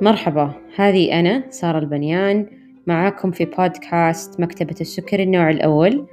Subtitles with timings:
[0.00, 2.46] مرحبا هذه أنا سارة البنيان
[2.86, 6.06] معاكم في بودكاست مكتبة السكر النوع الأول.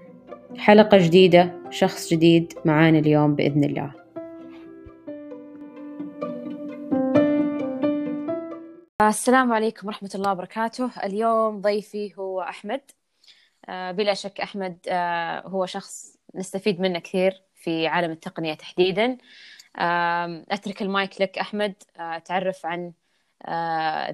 [0.57, 3.91] حلقة جديدة شخص جديد معانا اليوم بإذن الله.
[9.01, 10.91] السلام عليكم ورحمة الله وبركاته.
[11.03, 12.81] اليوم ضيفي هو أحمد.
[13.69, 17.41] آه، بلا شك أحمد آه، هو شخص نستفيد منه كثير.
[17.65, 19.17] في عالم التقنية تحديدا.
[20.51, 22.93] أترك المايك لك أحمد آه، تعرف عن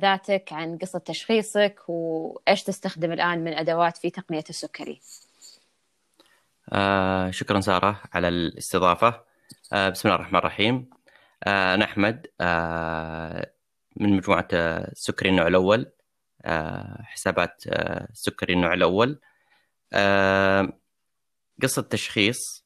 [0.02, 5.02] ذاتك عن قصة تشخيصك وإيش تستخدم الآن من أدوات في تقنية السكري.
[6.74, 9.22] آه شكرا سارة على الاستضافة.
[9.74, 10.90] آه بسم الله الرحمن الرحيم.
[11.44, 13.52] آه أنا أحمد آه
[13.96, 15.92] من مجموعة السكري النوع الأول.
[16.46, 19.20] آه حسابات آه سكري النوع الأول.
[19.94, 20.74] آه
[21.62, 22.61] قصة تشخيص آه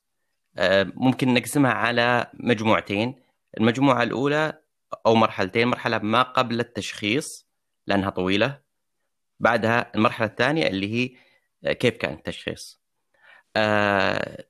[0.95, 3.15] ممكن نقسمها على مجموعتين.
[3.57, 4.61] المجموعة الأولى
[5.05, 7.47] أو مرحلتين مرحلة ما قبل التشخيص
[7.87, 8.61] لأنها طويلة.
[9.39, 11.17] بعدها المرحلة الثانية اللي هي
[11.65, 12.81] آه، كيف كان التشخيص.
[13.55, 14.45] آه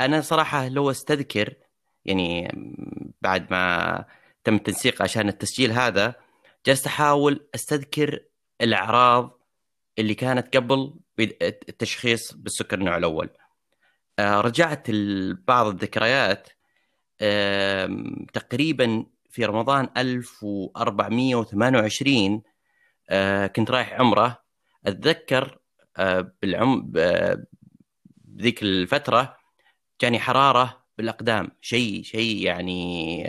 [0.00, 1.54] أنا صراحة لو أستذكر
[2.04, 2.52] يعني
[3.22, 4.04] بعد ما
[4.44, 6.14] تم التنسيق عشان التسجيل هذا
[6.66, 8.24] جلست أحاول أستذكر
[8.60, 9.40] الأعراض
[9.98, 10.94] اللي كانت قبل
[11.42, 13.30] التشخيص بالسكر النوع الأول.
[13.30, 13.45] آه
[14.20, 14.86] رجعت
[15.48, 16.48] بعض الذكريات
[18.32, 22.42] تقريبا في رمضان 1428
[23.10, 24.42] آه، كنت رايح عمرة.
[24.86, 25.58] أتذكر
[25.96, 26.92] آه، بالعم
[28.24, 29.36] بذيك الفترة
[30.00, 33.22] جاني حرارة بالأقدام شيء شيء يعني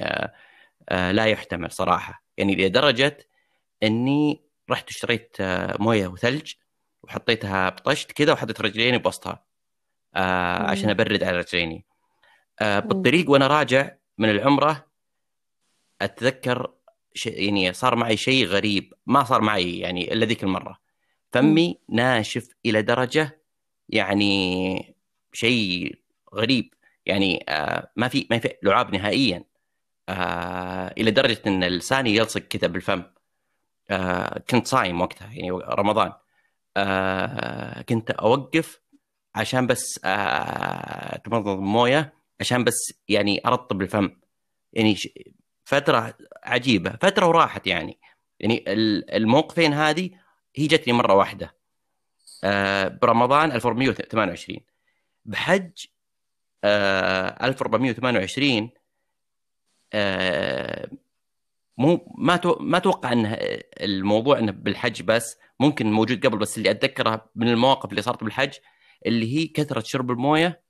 [0.90, 2.24] آه، لا يحتمل صراحة.
[2.38, 3.18] يعني لدرجة
[3.84, 5.38] إني رحت اشتريت
[5.80, 6.54] موية وثلج
[7.04, 9.47] وحطيتها بطشت كذا وحطيت رجليني بوسطها.
[10.70, 11.86] عشان أبرد على رجليني.
[12.62, 14.86] آه بالطريق وأنا راجع من العمرة
[16.02, 16.72] أتذكر
[17.26, 18.94] يعني صار معي شيء غريب.
[19.06, 20.80] ما صار معي يعني إلا ذيك المرة.
[21.34, 23.41] فمي ناشف إلى درجة
[23.90, 24.96] يعني
[25.34, 26.00] شيء
[26.36, 26.74] غريب.
[27.06, 29.44] يعني آه ما في ما في لعاب نهائيا.
[30.09, 33.03] آه إلى درجة إن لساني يلصق كذا بالفم.
[33.90, 36.14] آه كنت صايم وقتها يعني رمضان.
[36.78, 38.81] آه كنت أوقف
[39.38, 44.09] عشان بس آه تمضمض موية عشان بس يعني أرطب الفم.
[44.74, 44.98] يعني
[45.64, 48.00] فترة عجيبة فترة وراحت يعني.
[48.40, 48.64] يعني
[49.16, 50.09] الموقفين هذه
[50.56, 51.56] هي جتني مرة واحدة.
[52.44, 54.59] آه، برمضان 1428
[55.26, 55.86] بحج
[56.64, 58.70] 1428
[59.94, 60.90] آه،
[61.78, 63.38] مو ما ما أتوقع ان
[63.81, 68.53] الموضوع إنه بالحج بس ممكن موجود قبل بس اللي أتذكره من المواقف اللي صارت بالحج
[69.06, 70.62] اللي هي كثرة شرب الموية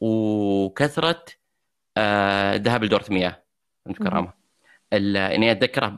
[0.00, 1.24] وكثرة
[1.96, 3.42] آه ذهاب لدورة مياه
[3.86, 4.32] انت كرامه
[4.92, 5.90] اني أتذكرها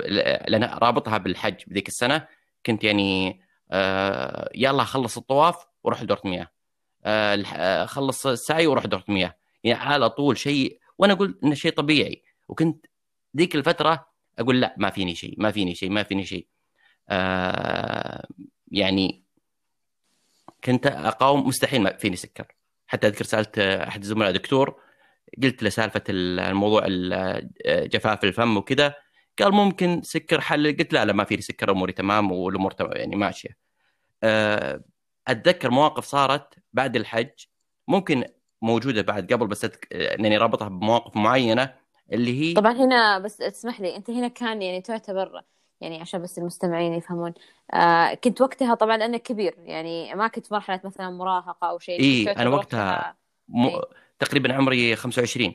[0.49, 2.29] لأن رابطها بالحج بذيك السنة
[2.67, 3.41] كنت يعني
[3.71, 6.57] آه يلا خلص الطواف وروح لدورة مياه
[7.07, 11.73] آه, آه، خلص السعي وروح دوره مياه يعني على طول شيء وأنا أقول انه شيء
[11.73, 12.23] طبيعي.
[12.49, 12.87] وكنت
[13.37, 14.09] ذيك الفترة
[14.39, 16.47] أقول لا ما فيني شيء ما فيني شيء ما فيني شيء.
[17.09, 18.27] آه
[18.73, 19.26] يعني
[20.67, 22.47] كنت أقاوم مستحيل ما فيني سكر.
[22.87, 24.81] حتى أذكر سألت أحد الزملاء دكتور
[25.43, 26.87] قلت له سالفة الموضوع
[27.67, 28.95] جفاف الفم وكذا.
[29.39, 33.57] قال ممكن سكر حل قلت لا لا ما في سكر أموري تمام والأمور يعني ماشية.
[34.23, 34.85] آه،
[35.29, 37.31] أتذكر مواقف صارت بعد الحج
[37.89, 38.25] ممكن
[38.63, 41.75] موجودة بعد قبل بس إنني رابطها بمواقف معينة
[42.13, 45.43] اللي هي طبعا هنا بس تسمح لي أنت هنا كان يعني تعتبر
[45.81, 47.35] يعني عشان بس المستمعين يفهمون.
[47.75, 52.33] آه كنت وقتها طبعا لانك كبير يعني ما كنت مرحلة مثلا مراهقة أو شيء إي
[52.33, 53.17] أنا وقتها
[53.49, 53.67] م...
[53.67, 53.81] إيه؟
[54.19, 55.55] تقريبا عمري 25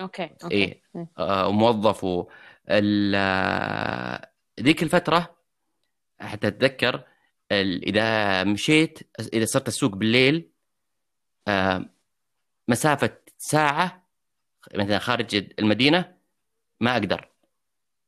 [0.00, 0.54] okay okay.
[0.54, 0.82] إيه.
[1.18, 2.04] آه وموظف.
[2.04, 2.24] و
[2.68, 4.20] ال...
[4.60, 5.36] ذيك الفترة
[6.20, 7.04] حتى أتذكر
[7.52, 8.98] إذا مشيت
[9.32, 10.50] إذا صرت اسوق بالليل
[11.48, 11.84] آه
[12.68, 14.06] مسافة ساعة
[14.74, 16.14] مثلا خارج المدينة
[16.80, 17.28] ما أقدر.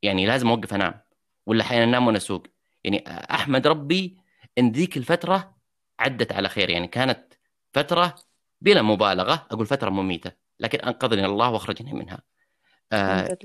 [0.03, 1.02] يعني لازم أوقف أنام.
[1.47, 2.47] ولا أحيانا انام وأنا أسوق.
[2.85, 4.19] يعني أحمد ربي
[4.59, 5.57] إن ذيك الفترة
[6.01, 6.71] عدت على خير.
[6.71, 7.35] يعني كانت
[7.73, 8.15] فترة
[8.61, 12.23] بلا مبالغة أقول فترة مميتة لكن أنقذني الله وأخرجني منها.
[12.93, 13.37] آه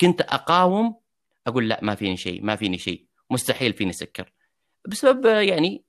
[0.00, 1.00] كنت أقاوم
[1.46, 4.32] أقول لا ما فيني شيء ما فيني شيء مستحيل فيني سكر
[4.88, 5.84] بسبب يعني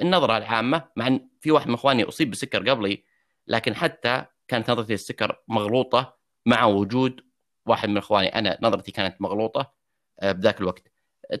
[0.00, 3.04] النظرة العامة مع إن في واحد من إخواني أصيب بالسكر قبلي
[3.46, 7.20] لكن حتى كانت نظرتي للسكر مغلوطة مع وجود
[7.66, 8.28] واحد من إخواني.
[8.28, 9.72] أنا نظرتي كانت مغلوطة آه،
[10.22, 10.82] بذاك الوقت.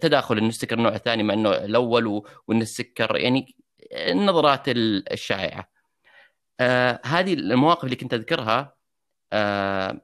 [0.00, 3.56] تداخل ان السكر النوع الثاني مع إنه الأول وإن السكر يعني
[3.92, 5.68] النظرات الشائعة.
[6.60, 8.74] آه هذه المواقف اللي كنت أذكرها
[9.32, 10.00] آه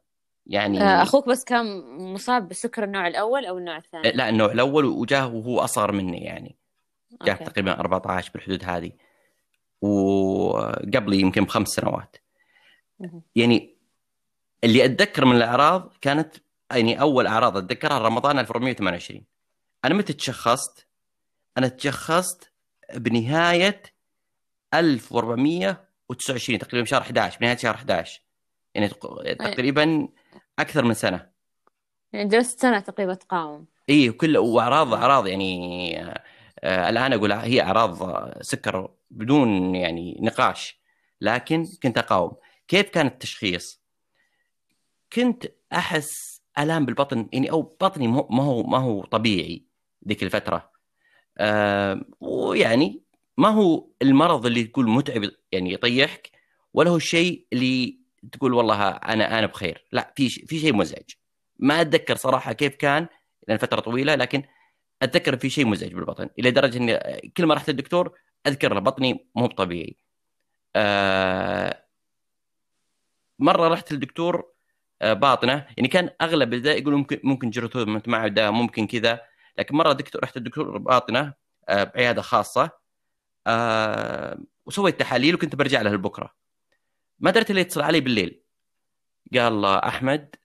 [0.46, 1.80] يعني آه، أخوك بس كان
[2.12, 6.56] مصاب بسكر النوع الأول أو النوع الثاني؟ لا النوع الأول وجاه وهو أصغر مني يعني.
[7.22, 7.44] جاه أوكي.
[7.44, 8.92] تقريبا 14 بالحدود هذه.
[9.82, 12.16] وقبلي يمكن بخمس سنوات.
[13.36, 13.76] يعني
[14.64, 16.36] اللي أتذكر من الأعراض كانت
[16.72, 19.24] يعني أول أعراض أتذكرها رمضان 1428
[19.84, 20.86] أنا متى تشخصت؟
[21.58, 22.52] أنا تشخصت
[22.94, 23.82] بنهاية
[24.74, 28.20] 1429 تقريبا شهر 11 بنهاية شهر 11
[28.74, 30.08] يعني تق- تقريبا
[30.58, 31.30] أكثر من سنة.
[32.12, 33.66] يعني جلست سنة تقريبا تقاوم.
[33.90, 36.00] اي كل واعراض أعراض يعني
[36.60, 37.98] آه، الآن أقول هي أعراض
[38.42, 40.80] سكر بدون يعني نقاش
[41.20, 42.36] لكن كنت أقاوم.
[42.68, 43.80] كيف كان التشخيص؟
[45.12, 49.64] كنت أحس آلام بالبطن يعني أو بطني ما هو ما هو طبيعي
[50.08, 50.70] ذيك الفترة.
[51.38, 53.02] آه ويعني
[53.36, 56.30] ما هو المرض اللي تقول متعب يعني يطيحك
[56.74, 57.98] ولا هو الشيء اللي
[58.32, 59.84] تقول والله أنا أنا بخير.
[59.92, 61.10] لا في في شيء مزعج.
[61.58, 63.06] ما أتذكر صراحة كيف كان
[63.48, 64.42] لأن فتره طويلة لكن
[65.02, 66.98] أتذكر في شيء مزعج بالبطن إلى درجة إني
[67.36, 69.96] كل ما رحت للدكتور أذكر بطني مو طبيعي.
[70.76, 71.84] آه
[73.38, 74.46] مرة رحت للدكتور
[75.02, 75.66] باطنة.
[75.76, 79.20] يعني كان أغلب ده يقولوا ممكن ممكن جرثومه معده ممكن كذا.
[79.58, 81.34] لكن مرة دكتور رحت للدكتور باطنة
[81.68, 82.70] آه بعيادة خاصة
[83.46, 86.34] آه وسويت تحاليل وكنت برجع له بكره
[87.20, 88.42] ما دريت اللي يتصل علي بالليل.
[89.34, 90.36] قال أحمد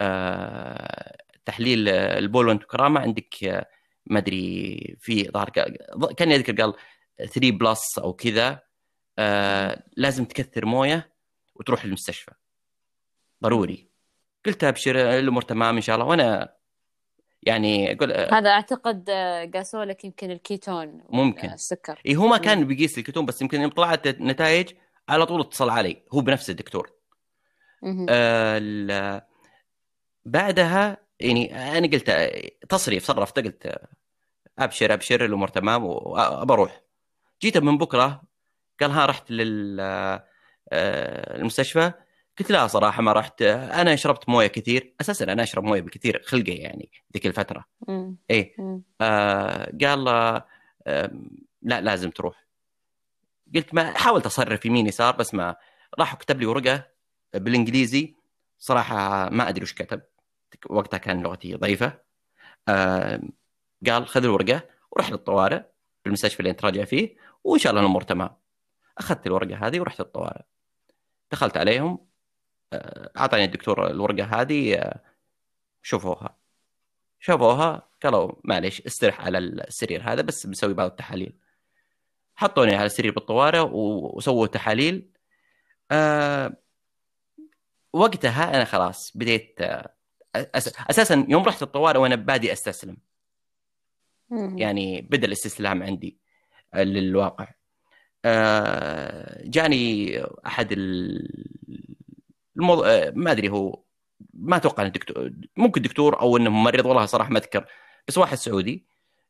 [0.00, 3.68] آه تحليل آه، البول وانت كرامه عندك آه،
[4.06, 5.48] ما أدري في ظهر
[6.16, 6.74] كان يذكر قال
[7.18, 8.62] 3 plus أو كذا
[9.18, 11.14] آه لازم تكثر موية
[11.54, 12.32] وتروح للمستشفى
[13.42, 13.93] ضروري.
[14.46, 16.06] قلت أبشر الأمور تمام إن شاء الله.
[16.06, 16.54] وأنا
[17.42, 21.50] يعني أقول هذا أعتقد آه، قاسوا لك يمكن الكيتون ممكن.
[21.50, 24.70] السكر إيه هو ما كان بيقيس الكيتون بس يمكن يوم طلعت النتائج
[25.08, 26.02] على طول اتصل علي.
[26.12, 26.90] هو بنفس الدكتور.
[28.08, 29.26] آه
[30.24, 33.88] بعدها يعني أنا قلت آه، تصريف صرفت قلت آه،
[34.58, 36.80] أبشر أبشر الأمور تمام وابى أروح
[37.42, 38.22] جيت من بكرة
[38.80, 39.80] قال ها رحت لل
[40.72, 41.92] المستشفى.
[42.38, 43.42] قلت لا صراحة ما رحت.
[43.42, 44.94] أنا شربت موية كثير.
[45.00, 47.64] أساسا أنا أشرب موية بكثير خلقي يعني ذيك الفترة.
[47.88, 48.16] مم.
[49.00, 50.08] آه قال
[50.86, 51.10] آه
[51.62, 52.44] لا لازم تروح.
[53.54, 55.56] قلت ما حاولت أصرف يمين يسار بس ما.
[55.98, 56.86] راح كتب لي ورقة
[57.34, 58.14] بالإنجليزي.
[58.58, 60.02] صراحة ما أدري وش كتب.
[60.70, 61.98] وقتها كان لغتي ضعيفة.
[62.68, 63.20] آه
[63.86, 65.62] قال خذ الورقة وروح للطوارئ
[66.02, 68.30] في المستشفى اللي أنت راجع فيه وإن شاء الله الأمور تمام.
[68.98, 70.42] أخذت الورقة هذه ورحت للطوارئ.
[71.32, 72.13] دخلت عليهم.
[73.16, 75.00] أعطاني الدكتور الورقة هذه آه،
[75.82, 76.36] شوفوها.
[77.20, 81.32] شافوها قالوا معلش استرح على السرير هذا بس بنسوي بعض التحاليل.
[82.36, 85.10] حطوني على السرير بالطوارئ وسووا تحاليل.
[85.90, 86.56] أه
[87.92, 89.94] وقتها أنا خلاص بديت آه،
[90.34, 90.80] أس...
[90.90, 92.96] أساسا يوم رحت الطوارئ وأنا بادي أستسلم.
[94.30, 96.18] يعني بدا الاستسلام عندي
[96.74, 97.48] آه، للواقع.
[98.24, 101.44] آه، جاني أحد ال-
[102.56, 103.82] الموضوع آه، ما أدري هو
[104.34, 107.66] ما أتوقع انه دكتور ممكن دكتور أو إنه ممرض والله صراحة ما أذكر.
[108.08, 108.86] بس واحد سعودي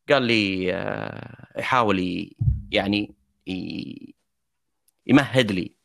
[0.08, 2.30] قال لي آه، يحاول
[2.70, 3.14] يعني
[5.06, 5.76] يمهد لي.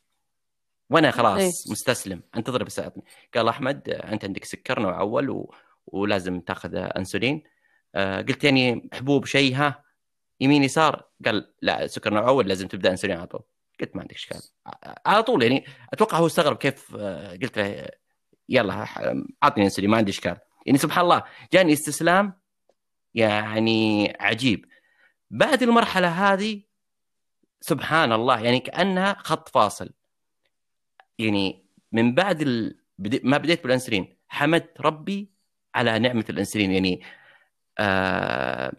[0.90, 1.72] وأنا خلاص إيه.
[1.72, 2.22] مستسلم.
[2.36, 3.04] أنتظر بس أعطني.
[3.34, 5.54] قال أحمد أنت عندك سكر نوع أول و...
[5.86, 7.42] ولازم تأخذ أنسولين.
[7.94, 9.84] آه، قلت يعني حبوب شيء ها؟
[10.40, 13.42] يمين يسار؟ قال لا سكر نوع أول لازم تبدأ أنسولين على طول.
[13.80, 14.40] قلت ما عندك اشكال
[15.06, 17.88] على طول يعني أتوقع هو استغرب كيف آه، قلت له
[18.48, 18.86] يلا
[19.42, 21.22] اعطني انسولين ما عندي اشكال يعني سبحان الله
[21.52, 22.40] جاني استسلام
[23.14, 24.66] يعني عجيب.
[25.30, 26.62] بعد المرحلة هذه
[27.60, 29.90] سبحان الله يعني كأنها خط فاصل.
[31.18, 32.80] يعني من بعد ال...
[33.22, 35.30] ما بديت بالانسولين حمدت ربي
[35.74, 37.02] على نعمة الانسولين يعني
[37.78, 38.72] آه...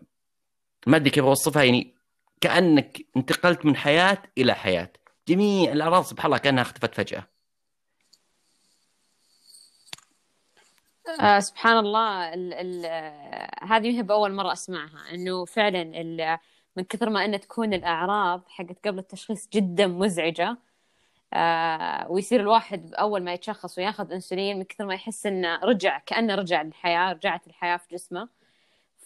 [0.88, 1.64] ما أدري كيف أوصفها.
[1.64, 1.96] يعني
[2.42, 4.90] كأنك انتقلت من حياة إلى حياة.
[5.28, 7.28] جميع الاعراض سبحان الله كأنها اختفت فجأة.
[11.22, 15.84] آه سبحان الله ال ال آه، هذه ما هي بأول مرة أسمعها إنه فعلا
[16.76, 20.58] من كثر ما إنها تكون الأعراض حقت قبل التشخيص جدا مزعجة
[21.34, 26.36] آه ويصير الواحد أول ما يتشخص وياخذ أنسولين من كثر ما يحس إنه رجع كأنه
[26.36, 28.30] رجع للحياة رجعت الحياة في جسمه.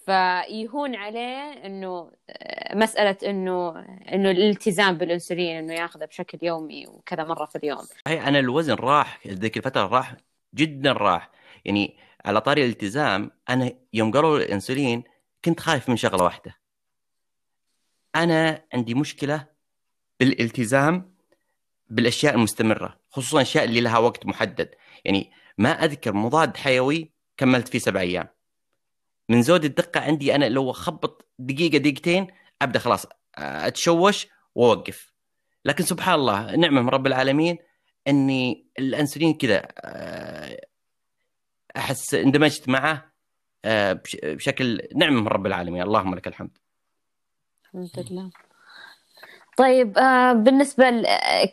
[0.05, 3.79] فيهون عليه إنه آه، مسألة إنه
[4.13, 7.87] إنه الالتزام بالأنسولين إنه ياخذه بشكل يومي وكذا مرة في اليوم.
[8.07, 10.15] هي أنا الوزن راح ذيك الفترة راح
[10.55, 11.31] جدا راح.
[11.65, 15.03] يعني على طاري الالتزام أنا يوم قالوا لي الانسولين
[15.45, 16.55] كنت خايف من شغلة واحدة.
[18.15, 19.45] أنا عندي مشكلة
[20.19, 21.15] بالالتزام
[21.89, 24.69] بالأشياء المستمرة خصوصا الاشياء اللي لها وقت محدد.
[25.05, 28.34] يعني ما أذكر مضاد حيوي كملت فيه سبع أيام.
[29.29, 32.27] من زود الدقة عندي أنا لو أخبط دقيقة دقيقتين
[32.61, 33.05] أبدأ خلاص
[33.37, 35.13] أتشوش وأوقف.
[35.65, 37.57] لكن سبحان الله نعمة من رب العالمين
[38.07, 40.61] إني الأنسولين كذا آه،
[41.77, 43.11] أحس اندمجت معه
[43.65, 45.81] آه، بشكل نعمة من رب العالمين.
[45.81, 46.57] اللهم لك الحمد.
[47.65, 48.31] الحمد لله.
[49.57, 50.85] طيب آه بالنسبة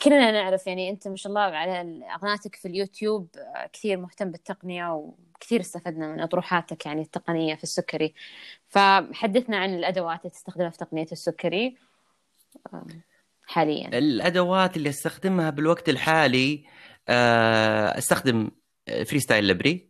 [0.03, 3.29] كلنا نعرف يعني أنت ما شاء الله على قناتك في اليوتيوب
[3.73, 8.15] كثير مهتم بالتقنية وكثير استفدنا من أطروحاتك يعني التقنية في السكري.
[8.69, 11.77] فحدثنا عن الأدوات اللي تستخدمها في تقنية السكري
[13.47, 13.99] حاليا.
[13.99, 16.65] الأدوات اللي أستخدمها بالوقت الحالي
[17.09, 18.51] آه أستخدم
[19.07, 19.89] FreeStyle Libre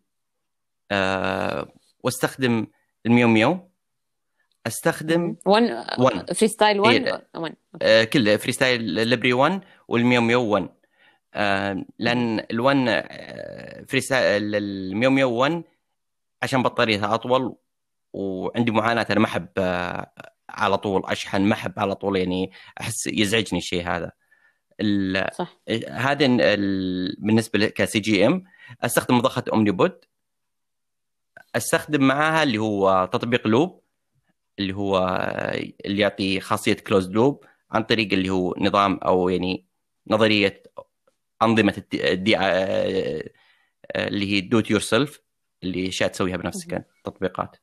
[0.90, 2.66] آه وأستخدم
[3.07, 3.69] ال MiaoMiao
[4.66, 7.54] أستخدم 1 FreeStyle 1 1
[8.12, 10.71] كله FreeStyle Libre 1 وال MiaoMiao 1 آه
[11.99, 13.07] لأن ال1
[13.88, 15.62] FreeStyle ال MiaoMiao 1
[16.43, 17.57] عشان بطاريتها أطول
[18.12, 20.12] وعندي معاناة أنا ما أحب آه
[20.49, 24.12] على طول أشحن ما أحب على طول يعني أحس يزعجني الشيء هذا.
[25.33, 25.61] صح.
[25.91, 26.27] هذا
[27.19, 28.45] بالنسبة ك CGM
[28.83, 30.05] أستخدم مضخة Omnipod
[31.57, 33.83] أستخدم معاها اللي هو تطبيق Loop
[34.59, 34.99] اللي هو
[35.85, 39.67] اللي يعطي خاصية closed loop عن طريق اللي هو نظام أو يعني
[40.09, 40.62] نظرية
[41.45, 43.31] أنظمة ال D آه،
[43.97, 45.21] اللي هي do it yourself
[45.63, 47.57] اللي اشياء تسويها بنفسك تطبيقات.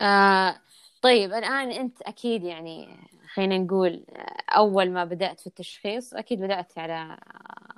[0.00, 0.60] آه
[1.02, 2.96] طيب الآن أنت أكيد يعني
[3.34, 4.04] خلينا نقول
[4.48, 7.18] أول ما بدأت في التشخيص أكيد بدأت على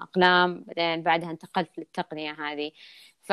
[0.00, 2.72] أقلام بعدين بعدها انتقلت للتقنية هذه.
[3.22, 3.32] ف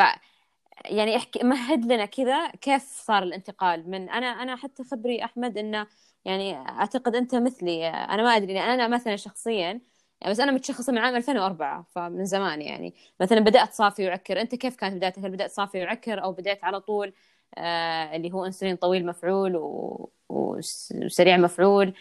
[0.85, 5.87] يعني احكي مهد لنا كذا كيف صار الانتقال من أنا أنا حتى خبري أحمد إنه
[6.25, 9.81] يعني أعتقد أنت مثلي أنا ما أدري أنا مثلا شخصيا
[10.21, 12.93] يعني بس أنا متشخصة من عام 2004 فمن زمان يعني.
[13.19, 16.79] مثلا بدأت صافي وعكر أنت كيف كانت بدايتك؟ هل بدأت صافي وعكر أو بديت على
[16.79, 17.13] طول
[17.57, 20.09] آه اللي هو إنسولين طويل مفعول و...
[20.29, 21.93] وسريع مفعول؟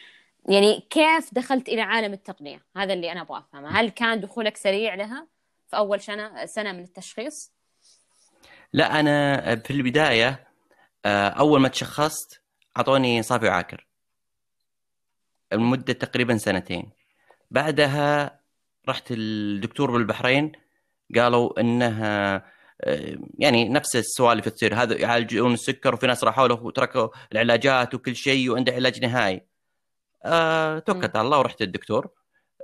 [0.49, 3.81] يعني كيف دخلت إلى عالم التقنية؟ هذا اللي أنا أبغى أفهمه.
[3.81, 5.27] هل كان دخولك سريع لها
[5.69, 7.53] في أول سنة سنة من التشخيص؟
[8.73, 10.49] لا أنا في البداية
[11.05, 12.41] آه، أول ما تشخصت
[12.77, 13.87] أعطوني صافي وعاكر
[15.53, 16.98] لمدة تقريبا سنتين.
[17.51, 18.41] بعدها
[18.89, 20.53] رحت الدكتور بالبحرين
[21.17, 22.45] قالوا إنها
[22.81, 24.75] آه، يعني نفس السوالف تصير.
[24.75, 29.41] هذا يعالجون السكر وفي ناس راحوا له وتركوا العلاجات وكل شيء وعنده علاج نهائي.
[30.25, 32.09] أه توكلت على الله ورحت للدكتور.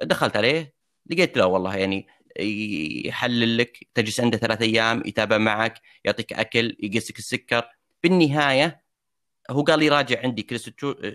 [0.03, 0.75] دخلت عليه
[1.11, 2.07] لقيت له والله يعني
[3.07, 7.69] يحلل لك تجلس عنده ثلاث أيام يتابع معك يعطيك أكل يقيسك السكر.
[8.03, 8.85] بالنهاية
[9.50, 10.61] هو قال لي راجع عندي كل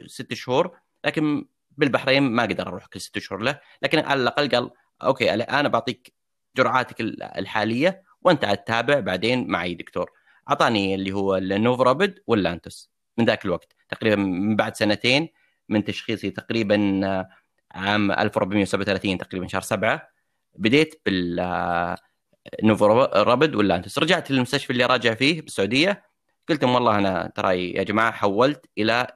[0.08, 1.46] ست شهور لكن
[1.80, 4.72] بالبحرين ما أقدر أروح كل ست شهور له لكن على الأقل قال
[5.04, 6.14] okay أنا بعطيك
[6.58, 10.12] جرعاتك الحالية وأنت عاد تتابع بعدين معي دكتور.
[10.50, 12.92] أعطاني اللي هو ال NovoRapid وال Lantus.
[13.18, 15.30] من ذاك الوقت تقريبا من بعد سنتين
[15.70, 17.02] من تشخيصي تقريبا
[17.72, 20.10] عام 1437 تقريبا شهر سبعة
[20.56, 21.98] بديت بال
[22.64, 26.04] نوفو رابد ولا انت رجعت للمستشفى اللي راجع فيه بالسعودية.
[26.50, 29.08] قلت لهم والله أنا ترى يا جماعة حولت إلى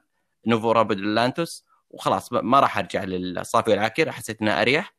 [0.47, 4.93] نوفو رابد لانتوس وخلاص ما راح أرجع للصافي والعاكر حسيت إنه أريح.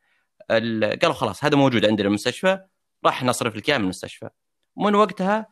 [0.50, 2.58] قالوا خلاص هذا موجود عندنا المستشفى
[3.04, 4.28] راح نصرف لك إياه من المستشفى.
[4.76, 5.46] ومن وقتها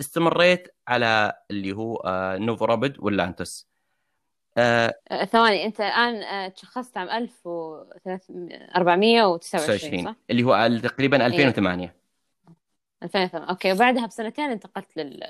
[0.00, 2.02] استمريت على اللي هو
[2.40, 3.68] NovoRapid وال Lantus.
[4.58, 11.94] آه, آه، ثواني أنت الآن آه، تشخصت عام 1429 صح؟ اللي هو تقريبا 2008
[13.02, 15.20] 2008 okay وبعدها بسنتين انتقلت لل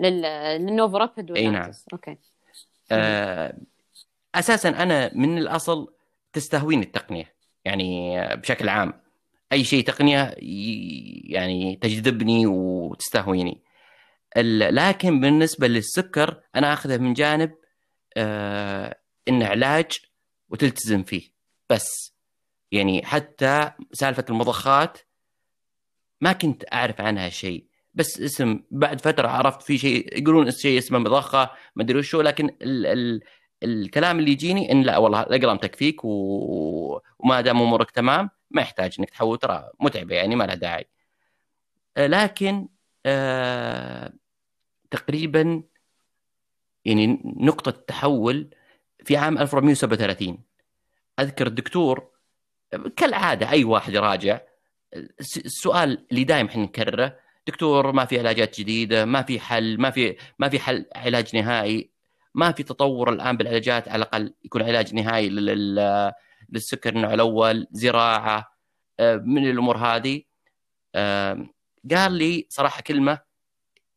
[0.00, 0.22] لل
[0.66, 1.70] لل NovoRapid إي نعم.
[1.92, 2.16] okay.
[2.92, 3.54] آه
[4.38, 5.94] أساسا أنا من الأصل
[6.32, 8.92] تستهويني التقنية يعني بشكل عام.
[9.52, 10.34] أي شيء تقنية
[11.24, 13.62] يعني تجذبني وتستهويني.
[14.70, 17.54] لكن بالنسبة للسكر أنا آخذه من جانب
[18.16, 19.98] آه انه علاج
[20.48, 21.30] وتلتزم فيه.
[21.70, 22.14] بس
[22.72, 24.98] يعني حتى سالفة المضخات
[26.20, 27.66] ما كنت أعرف عنها شيء.
[27.94, 32.50] بس اسم بعد فترة عرفت في شيء يقولون شيء اسمه مضخة ما أدري وشو لكن
[32.62, 33.20] ال ال
[33.66, 37.00] الكلام اللي يجيني إن لا والله الاقلام تكفيك و...
[37.18, 40.88] وما دام أمورك تمام ما يحتاج إنك تحول ترى متعبة يعني ما لها داعي.
[41.96, 42.68] آه، لكن
[43.06, 44.12] آه
[44.90, 45.62] تقريبا
[46.84, 48.50] يعني نقطة تحول
[49.04, 50.38] في عام 1437
[51.20, 52.10] أذكر الدكتور
[52.96, 54.40] كالعادة أي واحد يراجع
[55.44, 60.16] السؤال اللي دائما إحنا نكرره دكتور ما في علاجات جديدة ما في حل ما في
[60.38, 61.90] ما في حل علاج نهائي.
[62.36, 65.28] ما في تطور الآن بالعلاجات على الأقل يكون علاج نهائي
[66.48, 68.56] للسكر النوع الأول زراعة
[69.00, 70.22] آه، من الأمور هذه.
[70.94, 71.46] آه،
[71.90, 73.18] قال لي صراحة كلمة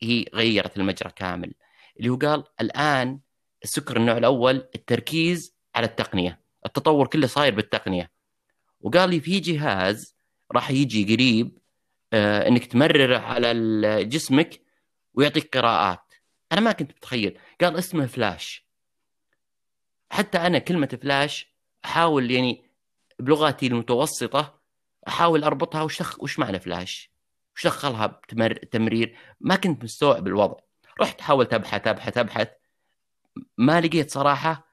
[0.01, 1.53] هي غيرت المجرى كامل
[1.97, 3.19] اللي هو قال الآن
[3.63, 8.11] السكر النوع الأول التركيز على التقنية التطور كله صاير بالتقنية.
[8.81, 10.15] وقال لي في جهاز
[10.51, 11.57] راح يجي قريب
[12.13, 14.61] آه إنك تمرره على جسمك
[15.13, 16.08] ويعطيك قراءات.
[16.51, 17.39] أنا ما كنت متخيل.
[17.61, 18.65] قال اسمه فلاش.
[20.09, 21.53] حتى أنا كلمة فلاش
[21.85, 22.63] أحاول يعني
[23.19, 24.59] بلغتي المتوسطة
[25.07, 26.23] أحاول أربطها وش دخ...
[26.23, 27.11] وش معنى فلاش؟
[27.55, 28.53] وش دخلها بتمر...
[28.53, 30.57] تمرير؟ ما كنت مستوعب الوضع.
[31.01, 32.47] رحت حاولت ابحث ابحث أبحث.
[33.57, 34.67] ما لقيت صراحة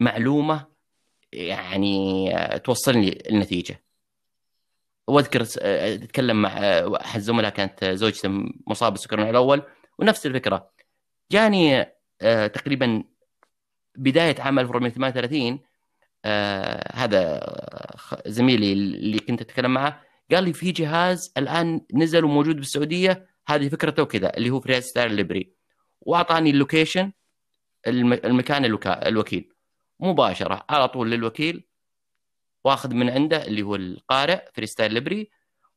[0.00, 0.66] معلومة
[1.32, 2.30] يعني
[2.64, 3.84] توصلني النتيجة.
[5.06, 6.50] وأذكر أتكلم مع
[7.00, 8.28] احد الزملاء كانت زوجته
[8.66, 9.62] مصابة بالسكر الأول.
[9.98, 10.70] ونفس الفكرة.
[11.30, 11.86] جاني
[12.22, 13.04] آه، تقريبا
[13.96, 15.60] بداية عام 1438
[16.24, 17.40] آه هذا
[18.26, 24.02] زميلي اللي كنت أتكلم معه قال لي في جهاز الآن نزل وموجود بالسعودية هذه فكرته
[24.02, 25.52] وكذا اللي هو FreeStyle Libre.
[26.00, 27.12] وأعطاني ال location
[27.86, 29.52] المكان الوكيل.
[30.00, 31.64] مباشرة على طول للوكيل
[32.64, 35.30] واخذ من عنده اللي هو القارئ FreeStyle Libre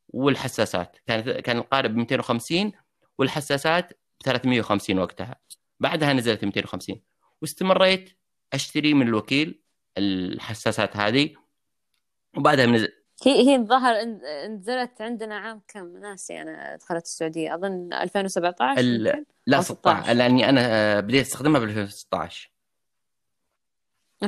[0.09, 0.97] والحساسات.
[1.07, 2.71] كان كان القارئ ب 250
[3.17, 5.35] والحساسات ب 350 وقتها.
[5.83, 7.01] بعدها نزلت 250
[7.41, 8.09] واستمريت
[8.53, 9.61] أشتري من الوكيل
[9.97, 11.35] الحساسات هذه
[12.37, 12.87] وبعدها من
[13.25, 14.03] هي هي الظاهر
[14.47, 17.55] نزلت عندنا عام كم؟ ناسي أنا دخلت السعودية.
[17.55, 19.25] أظن 2017 ال...
[19.47, 22.51] لا 16 لأني أنا بديت أستخدمها ب 2016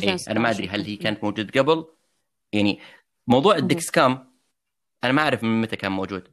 [0.03, 1.85] إيه أنا ما أدري هل هي كانت موجود قبل.
[2.53, 2.79] يعني
[3.27, 4.33] موضوع الدكس كام
[5.03, 6.27] أنا ما أعرف من متى كان موجود.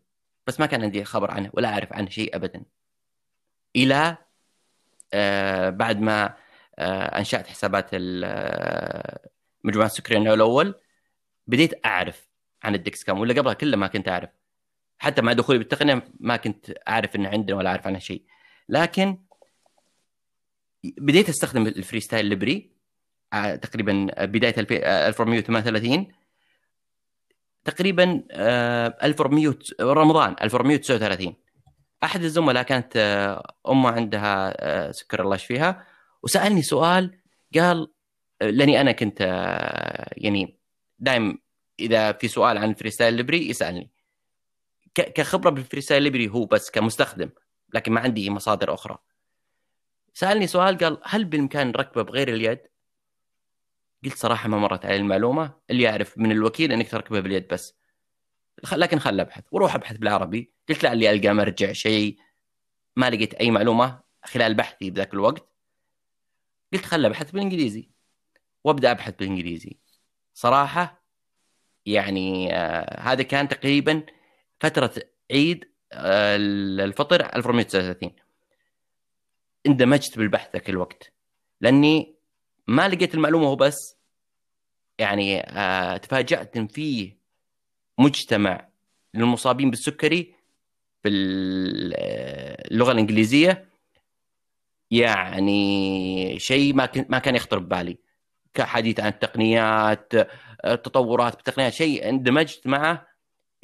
[0.46, 2.62] بس ما كان عندي خبر عنه ولا أعرف عنه شيء ابدا.
[3.76, 4.21] إلى آه
[5.70, 6.34] بعد ما
[6.78, 9.28] آه أنشأت حسابات آه،
[9.64, 10.74] مجموعة النوع الأول
[11.46, 12.28] بديت أعرف
[12.62, 14.30] عن الدكس كام ولا قبلها كله ما كنت أعرف.
[14.98, 18.22] حتى مع دخولي بالتقنية ما كنت أعرف إنه عندنا ولا أعرف عنها شيء.
[18.68, 19.18] لكن
[20.84, 22.72] بديت أستخدم ال FreeStyle Libre
[23.32, 26.06] آه، تقريبا بداية 1438 آه،
[27.64, 28.22] تقريبا
[29.02, 31.41] 1400 رمضان 1439
[32.04, 32.96] أحد الزملاء كانت
[33.68, 35.86] أمه عندها سكر الله يشفيها
[36.22, 37.18] وسألني سؤال
[37.54, 37.92] قال
[38.40, 39.20] لأني أنا كنت
[40.16, 40.58] يعني
[40.98, 41.38] دائم
[41.80, 43.90] إذا في سؤال عن ال FreeStyle Libre يسألني.
[44.94, 47.30] كخبرة بال FreeStyle Libre هو بس كمستخدم
[47.74, 48.98] لكن ما عندي مصادر أخرى.
[50.14, 52.60] سألني سؤال قال هل بالإمكان نركبه بغير اليد؟
[54.04, 57.81] قلت صراحة ما مرت علي المعلومة اللي يعرف من الوكيل إنك تركبه باليد بس.
[58.72, 59.44] لكن خل أبحث.
[59.52, 60.52] وأروح أبحث بالعربي.
[60.68, 62.18] قلت لا اللي ألقى مرجع شيء.
[62.96, 65.48] ما لقيت أي معلومة خلال بحثي بذاك الوقت.
[66.72, 67.90] قلت خل أبحث بالإنجليزي.
[68.64, 69.78] وأبدأ أبحث بالإنجليزي.
[70.34, 71.02] صراحة
[71.86, 74.06] يعني آه هذا كان تقريبا
[74.60, 74.94] فترة
[75.30, 78.10] عيد آه الفطر 1439
[79.66, 81.12] اندمجت بالبحث ذاك الوقت.
[81.60, 82.16] لأني
[82.66, 83.96] ما لقيت المعلومة هو بس
[84.98, 87.21] يعني آه تفاجأت ان فيه
[87.98, 88.68] مجتمع
[89.14, 90.34] للمصابين بالسكري
[91.04, 93.68] باللغة آه، الإنجليزية.
[94.90, 97.98] يعني شيء ما ما كان يخطر ببالي.
[98.54, 100.12] كحديث عن التقنيات
[100.64, 103.06] التطورات بالتقنيات شيء اندمجت معه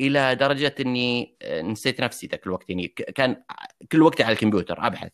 [0.01, 2.71] إلى درجة إني نسيت نفسي ذاك الوقت.
[2.71, 3.43] يعني كان
[3.93, 5.11] كل وقتي على الكمبيوتر أبحث.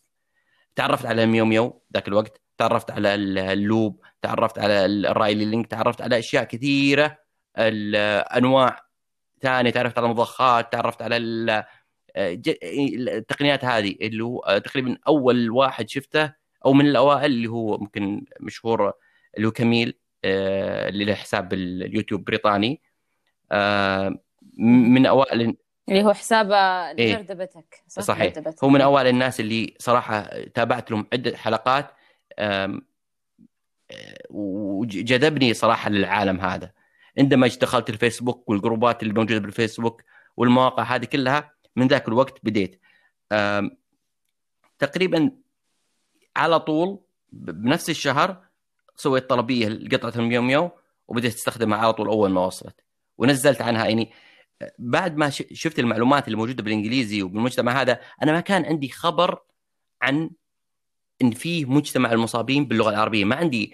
[0.75, 2.41] تعرفت على Miao Miao ذاك الوقت.
[2.57, 4.01] تعرفت على ال Loop.
[4.21, 7.17] تعرفت على ال RileyLink تعرفت على أشياء كثيرة.
[7.57, 8.84] الانواع
[9.41, 11.17] ثانية تعرفت على المضخات تعرفت على
[12.17, 16.33] التقنيات هذه اللي هو تقريبا أول واحد شفته
[16.65, 18.93] أو من الأوائل اللي هو ممكن مشهور
[19.37, 22.81] اللي هو كميل آه، اللي له حساب اليوتيوب بريطاني.
[23.51, 24.15] آه،
[24.57, 25.55] من أوائل
[25.89, 26.47] اللي هو حساب
[26.97, 28.33] جردبتك صح؟ صحيح.
[28.33, 28.63] جردبتك.
[28.63, 30.21] هو من أوائل الناس اللي صراحة
[30.53, 31.91] تابعت لهم عدة حلقات
[32.39, 32.81] آه،
[34.29, 36.71] وجذبني صراحة للعالم هذا.
[37.17, 40.01] عندما دخلت الفيسبوك والجروبات اللي موجودة بالفيسبوك
[40.37, 42.81] والمواقع هذه كلها من ذاك الوقت بديت.
[44.79, 45.31] تقريبا
[46.35, 46.99] على طول
[47.31, 48.45] بنفس الشهر
[48.95, 50.71] سويت طلبية لقطعة ال Miao Miao
[51.07, 52.75] وبديت أستخدمها على طول أول ما وصلت.
[53.17, 53.85] ونزلت عنها.
[53.85, 54.11] يعني
[54.79, 59.39] بعد ما شفت المعلومات اللي موجودة بالإنجليزي وبالمجتمع هذا أنا ما كان عندي خبر
[60.01, 60.29] عن
[61.21, 63.25] إن في مجتمع المصابين باللغة العربية.
[63.25, 63.73] ما عندي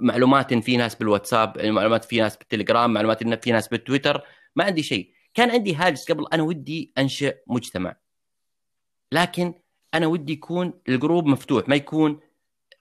[0.00, 4.22] معلومات في ناس بالواتساب معلومات في ناس بالتليجرام معلومات في ناس بالتويتر
[4.56, 5.12] ما عندي شيء.
[5.34, 7.96] كان عندي هاجس قبل أنا ودي أنشئ مجتمع.
[9.12, 9.54] لكن
[9.94, 12.20] أنا ودي يكون ال group مفتوح ما يكون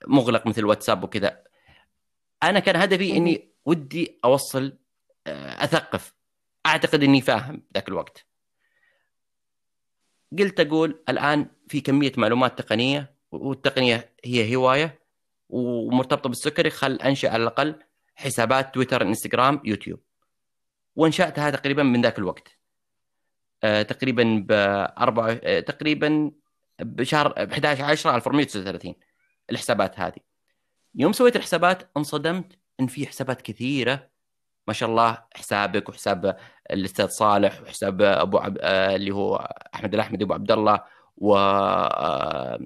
[0.07, 1.43] مغلق مثل واتساب وكذا.
[2.43, 4.77] أنا كان هدفي إني ودي أوصل
[5.27, 6.13] آه، أثقف.
[6.65, 8.25] أعتقد إني فاهم ذاك الوقت.
[10.39, 15.04] قلت أقول الآن في كمية معلومات تقنية والتقنية هي هواية.
[15.49, 17.79] ومرتبطة بالسكري خل أنشئ على الأقل
[18.15, 19.99] حسابات تويتر إنستغرام يوتيوب.
[20.95, 22.57] وأنشأتها تقريبا من ذاك الوقت.
[23.63, 26.31] آه تقريبا ب 4 آه تقريبا
[26.79, 28.95] بشهر ب 11 10 1439
[29.51, 30.19] الحسابات هذه.
[30.95, 34.09] يوم سويت الحسابات انصدمت إن في حسابات كثيرة.
[34.67, 36.37] ما شاء الله حسابك وحساب
[36.71, 38.57] الأستاذ صالح وحساب أبو عب...
[38.61, 40.94] آه، اللي هو أحمد الأحمدي أبو عبد الله.
[41.17, 42.59] و آه،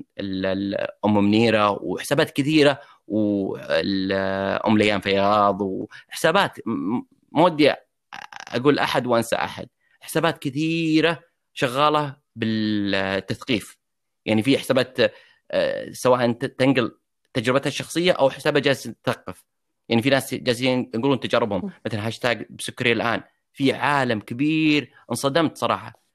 [1.05, 6.57] أم منيرة وحسابات كثيرة وام ليان فياض وحسابات
[7.31, 7.73] ما ودي
[8.47, 9.67] أقول أحد وأنسى أحد.
[10.01, 11.19] حسابات كثيرة
[11.53, 13.77] شغالة بالتثقيف.
[14.25, 14.97] يعني في حسابات
[15.51, 16.97] آه، سواء تنقل
[17.33, 19.45] تجربتها الشخصية أو حسابها جالس تثقف
[19.89, 21.71] يعني في ناس جالسين ينقلون تجاربهم.
[21.85, 23.23] مثلا هاشتاج بسكري الآن.
[23.53, 26.08] في عالم كبير انصدمت صراحة.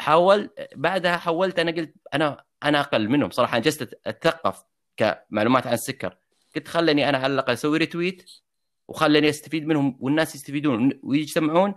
[0.00, 3.56] حاول بعدها حولت أنا قلت أنا أنا أقل منهم صراحة.
[3.56, 4.64] أنا جلست أتثقف
[4.96, 6.16] كمعلومات عن السكر.
[6.56, 8.30] قلت خلني أنا على الأقل أسوي retweet
[8.88, 11.74] وخلني أستفيد منهم والناس يستفيدون ويجتمعون.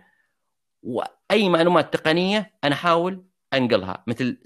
[0.83, 4.37] وأي معلومات تقنية أنا أحاول أنقلها مثل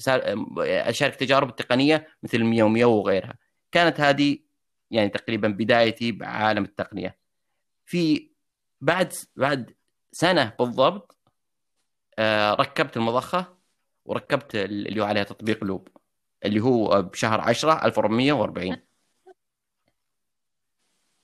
[0.60, 3.38] أشارك تجارب التقنية مثل Miao Miao وغيرها.
[3.72, 4.40] كانت هذه
[4.92, 7.18] يعني تقريبا بدايتي بعالم التقنية.
[7.86, 8.30] في
[8.82, 9.76] بعد بعد
[10.12, 11.18] سنة بالضبط
[12.20, 13.57] آه، ركبت المضخة.
[14.08, 15.88] وركبت اللي هو عليها تطبيق Loop
[16.46, 18.78] اللي هو بشهر 10 1440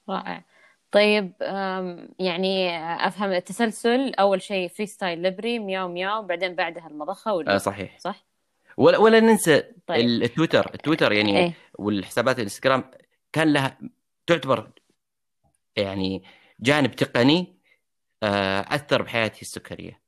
[0.09, 0.43] رائع
[0.91, 1.33] طيب
[2.19, 7.53] يعني أفهم التسلسل أول شيء FreeStyle Libre Miao Miao بعدين بعدها المضخة وال Loop.
[7.53, 8.25] آه صحيح صح
[8.77, 10.05] ولا ولا ننسى طيب.
[10.05, 12.91] التويتر التويتر يعني إيه؟ والحسابات الإنستغرام
[13.33, 13.77] كان لها
[14.27, 14.69] تعتبر
[15.75, 16.23] يعني
[16.59, 17.53] جانب تقني
[18.23, 20.02] آه، أثر بحياتي السكرية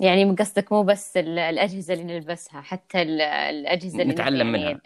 [0.00, 4.80] يعني قصدك مو بس الأجهزة اللي نلبسها حتى الأجهزة اللي نتعلم يعني منها.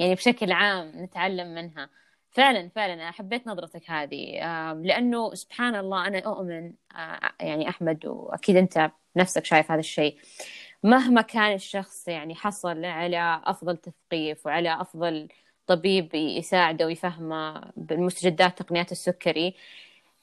[0.00, 1.90] يعني بشكل عام نتعلم منها.
[2.30, 4.40] فعلا فعلا أنا حبيت نظرتك هذه.
[4.82, 6.72] لأنه سبحان الله أنا أؤمن
[7.40, 10.16] يعني أحمد وأكيد أنت نفسك شايف هذا الشيء.
[10.82, 15.28] مهما كان الشخص يعني حصل على أفضل تثقيف وعلى أفضل
[15.66, 19.54] طبيب يساعده ويفهمه بالمستجدات تقنيات السكري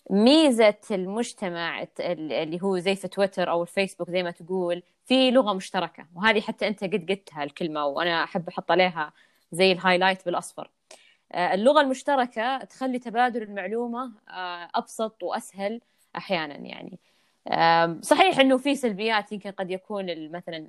[0.10, 6.08] ميزة المجتمع اللي هو زي في تويتر أو الفيسبوك زي ما تقول في لغة مشتركة
[6.16, 9.14] وهذه حتى أنت قد قلتها الكلمة وأنا أحب أحط عليها
[9.52, 10.72] زي الهايلايت بالأصفر.
[11.32, 15.82] آه، اللغة المشتركة تخلي تبادل المعلومة آه، أبسط وأسهل
[16.18, 17.00] أحيانا يعني.
[18.02, 20.68] صحيح إنه في سلبيات يمكن قد يكون مثلا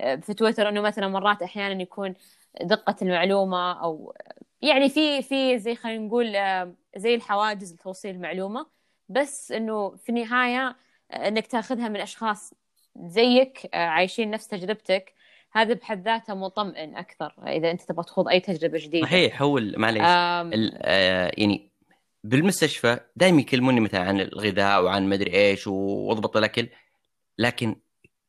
[0.00, 2.14] آه، في تويتر إنه مثلا مرات أحيانا يكون
[2.62, 4.14] دقة المعلومة أو
[4.62, 6.32] يعني في في زي خلينا نقول
[6.96, 8.66] زي الحواجز لتوصيل المعلومة.
[9.08, 10.76] بس إنه في النهاية
[11.10, 12.54] آه، إنك تاخذها من أشخاص
[12.96, 15.14] زيك آه، عايشين نفس تجربتك
[15.52, 19.06] هذا بحد ذاته مطمئن أكثر إذا أنت تبغى تخوض أي تجربة جديدة.
[19.06, 20.02] صحيح هو معليش
[21.38, 21.70] يعني
[22.24, 26.68] بالمستشفى دائما يكلموني مثلا عن الغذاء وعن مدري إيش وأضبط الأكل
[27.38, 27.76] لكن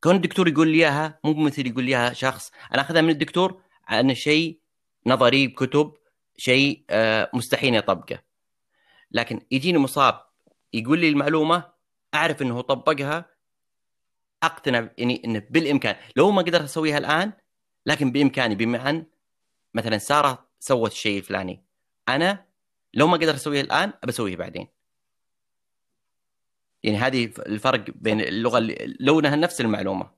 [0.02, 3.60] كون الدكتور يقول لي إياها مو مثل يقول لي إياها شخص أنا أخذها من الدكتور
[3.88, 4.58] عن شيء
[5.06, 5.92] نظري بكتب
[6.36, 8.22] شيء آه، مستحيل اطبقه
[9.10, 10.20] لكن يجيني مصاب
[10.72, 11.72] يقول لي المعلومة
[12.14, 13.34] أعرف إنه طبقها
[14.42, 15.96] أقتنع يعني إنه بالإمكان.
[16.16, 17.32] لو ما قدرت أسويها الآن
[17.86, 19.06] لكن بإمكاني ان
[19.74, 21.64] مثلا سارة سوت الشيء الفلاني.
[22.08, 22.44] أنا
[22.94, 24.68] لو ما قدرت اسويه الآن بسويه بعدين.
[26.82, 30.10] يعني هذه الفرق بين اللغة اللي لونها نفس المعلومة.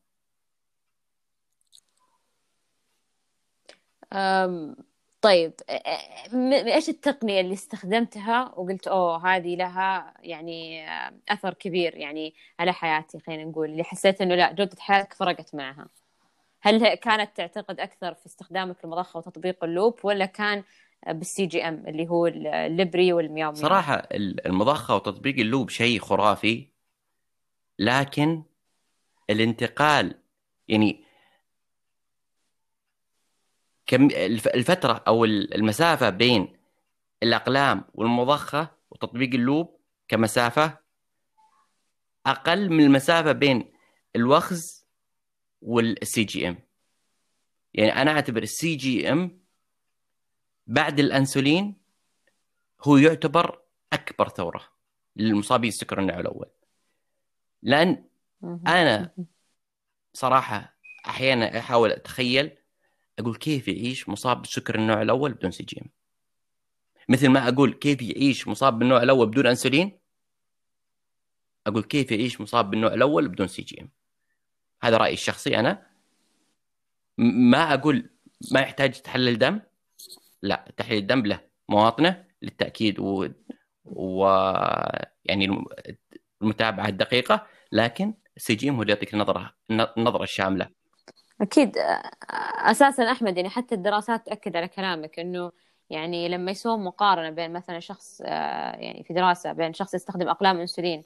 [5.20, 5.52] طيب
[6.52, 10.87] إيش التقنية اللي استخدمتها وقلت أوه هذه لها يعني
[11.29, 15.88] أثر كبير يعني على حياتي خلينا نقول اللي حسيت إنه لا جودة حياتك فرقت معها.
[16.61, 20.64] هل كانت تعتقد أكثر في استخدامك المضخة وتطبيق ال Loop ولا كان
[21.07, 24.09] بال CGM اللي هو ال Libre وال Miao Miao؟ صراحة
[24.46, 26.68] المضخة وتطبيق ال Loop شيء خرافي
[27.79, 28.42] لكن
[29.31, 30.14] الانتقال
[30.68, 31.06] يعني
[33.87, 36.57] كم الفترة أو المسافة بين
[37.22, 39.76] الأقلام والمضخة وتطبيق ال Loop
[40.09, 40.79] كمسافة
[42.27, 43.72] أقل من المسافة بين
[44.16, 44.87] الوخز
[45.62, 46.59] وال CGM
[47.75, 49.40] يعني أنا أعتبر ال CGM
[50.66, 51.77] بعد الأنسولين
[52.83, 54.68] هو يعتبر أكبر ثورة
[55.16, 56.46] للمصابين السكر النوع الأول.
[57.62, 58.05] لأن
[58.66, 59.14] أنا
[60.12, 62.57] صراحة أحيانا أحاول أتخيل
[63.18, 65.90] أقول كيف يعيش مصاب بالسكر النوع الأول بدون CGM
[67.09, 69.98] مثل ما أقول كيف يعيش مصاب بالنوع الأول بدون أنسولين؟
[71.66, 73.90] أقول كيف يعيش مصاب بالنوع الأول بدون CGM
[74.83, 75.87] هذا رأيي الشخصي أنا.
[77.18, 78.11] ما أقول
[78.52, 79.61] ما يحتاج تحلل دم.
[80.42, 83.29] لا تحليل الدم له مواطنه للتأكيد و,
[83.85, 84.26] و...
[85.24, 85.64] يعني
[86.42, 90.75] المتابعة الدقيقة لكن ال CGM هو اللي يعطيك النظره النظرة الشاملة.
[91.40, 91.79] أكيد
[92.70, 95.53] أساسا أحمد يعني حتى الدراسات تأكد على كلامك إنه
[95.90, 101.03] يعني لما يسوون مقارنة بين مثلا شخص يعني في دراسة بين شخص يستخدم أقلام إنسولين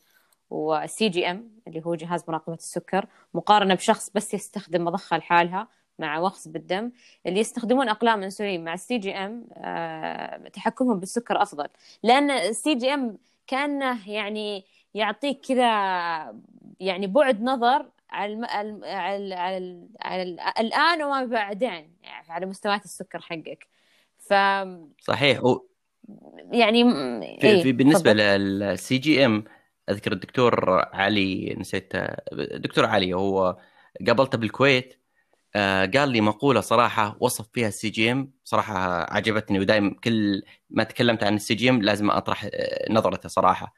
[0.51, 6.49] وال CGM اللي هو جهاز مراقبة السكر مقارنة بشخص بس يستخدم مضخة لحالها مع وخز
[6.49, 6.93] بالدم
[7.27, 9.47] اللي يستخدمون أقلام إنسولين مع ال CGM
[10.53, 11.69] تحكمهم بالسكر أفضل.
[12.03, 14.65] لأن ال CGM كأنه يعني
[14.95, 15.65] يعطيك كذا
[16.81, 18.45] يعني بعد نظر على الم...
[18.85, 20.23] على على, على...
[20.61, 23.67] الآن وما بعدين يعني على مستويات السكر حقك.
[24.19, 24.35] ف
[25.01, 25.45] صحيح.
[25.45, 25.67] و...
[26.53, 26.85] يعني
[27.41, 29.45] في, إيه؟ في بالنسبة لل CGM
[29.91, 31.93] أذكر الدكتور علي نسيت
[32.33, 33.57] الدكتور علي هو
[34.07, 34.95] قابلته بالكويت
[35.57, 38.33] آه قال لي مقولة صراحة وصف فيها ال CGM.
[38.45, 38.77] صراحة
[39.15, 42.49] عجبتني ودائما كل ما تكلمت عن ال CGM لازم أطرح
[42.91, 43.75] نظرته صراحة.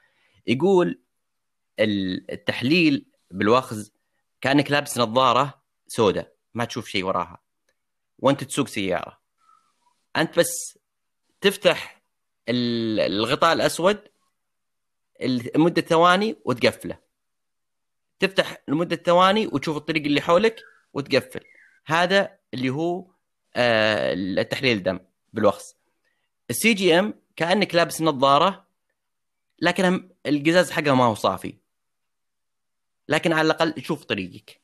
[0.47, 1.01] يقول
[1.81, 3.93] التحليل بالوخز
[4.43, 7.39] كأنك لابس نظارة سوداء ما تشوف شيء وراها.
[8.19, 9.21] وأنت تسوق سيارة.
[10.17, 10.79] أنت بس
[11.41, 12.03] تفتح
[12.49, 14.09] الغطاء الأسود
[15.21, 16.99] لمده ثواني وتقفله.
[18.19, 20.61] تفتح لمده ثواني وتشوف الطريق اللي حولك
[20.93, 21.45] وتقفل.
[21.87, 23.07] هذا اللي هو
[23.57, 25.01] آه التحليل الدم
[25.33, 25.77] بالوخز
[26.51, 28.67] ال CGM كأنك لابس نظارة
[29.59, 31.62] لكن القزاز حقها ما هو صافي.
[33.09, 34.61] لكن على الأقل شوف طريقك.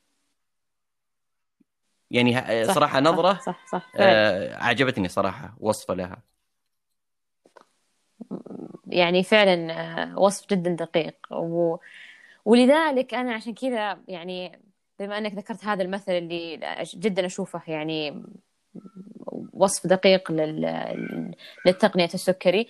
[2.11, 2.35] يعني
[2.67, 3.93] صح صراحة نظرة صح صح, صح.
[3.97, 6.23] آه عجبتني صراحة وصفة لها.
[8.87, 11.17] يعني فعلا آه، وصف جدا دقيق.
[11.31, 11.77] و...
[12.45, 14.59] ولذلك أنا عشان كذا يعني
[14.99, 16.61] بما أنك ذكرت هذا المثل اللي
[16.95, 18.23] جدا أشوفه يعني
[19.53, 21.35] وصف دقيق لل...
[21.67, 22.69] للتقنية السكري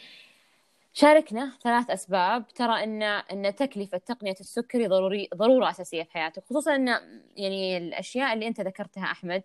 [0.98, 6.76] شاركنا ثلاث أسباب ترى ان إن تكلفة تقنية السكري ضروري ضرورة أساسية في حياتك خصوصا
[6.76, 6.88] إن
[7.36, 9.42] يعني الأشياء اللي أنت ذكرتها أحمد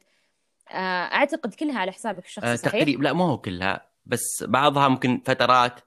[0.70, 5.22] آه، أعتقد كلها على حسابك الشخصي صحيح؟ تقريبا لا ما هو كلها بس بعضها ممكن
[5.26, 5.80] فترات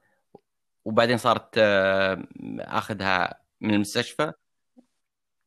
[0.85, 2.26] وبعدين صارت آه
[2.61, 4.33] آخذها من المستشفى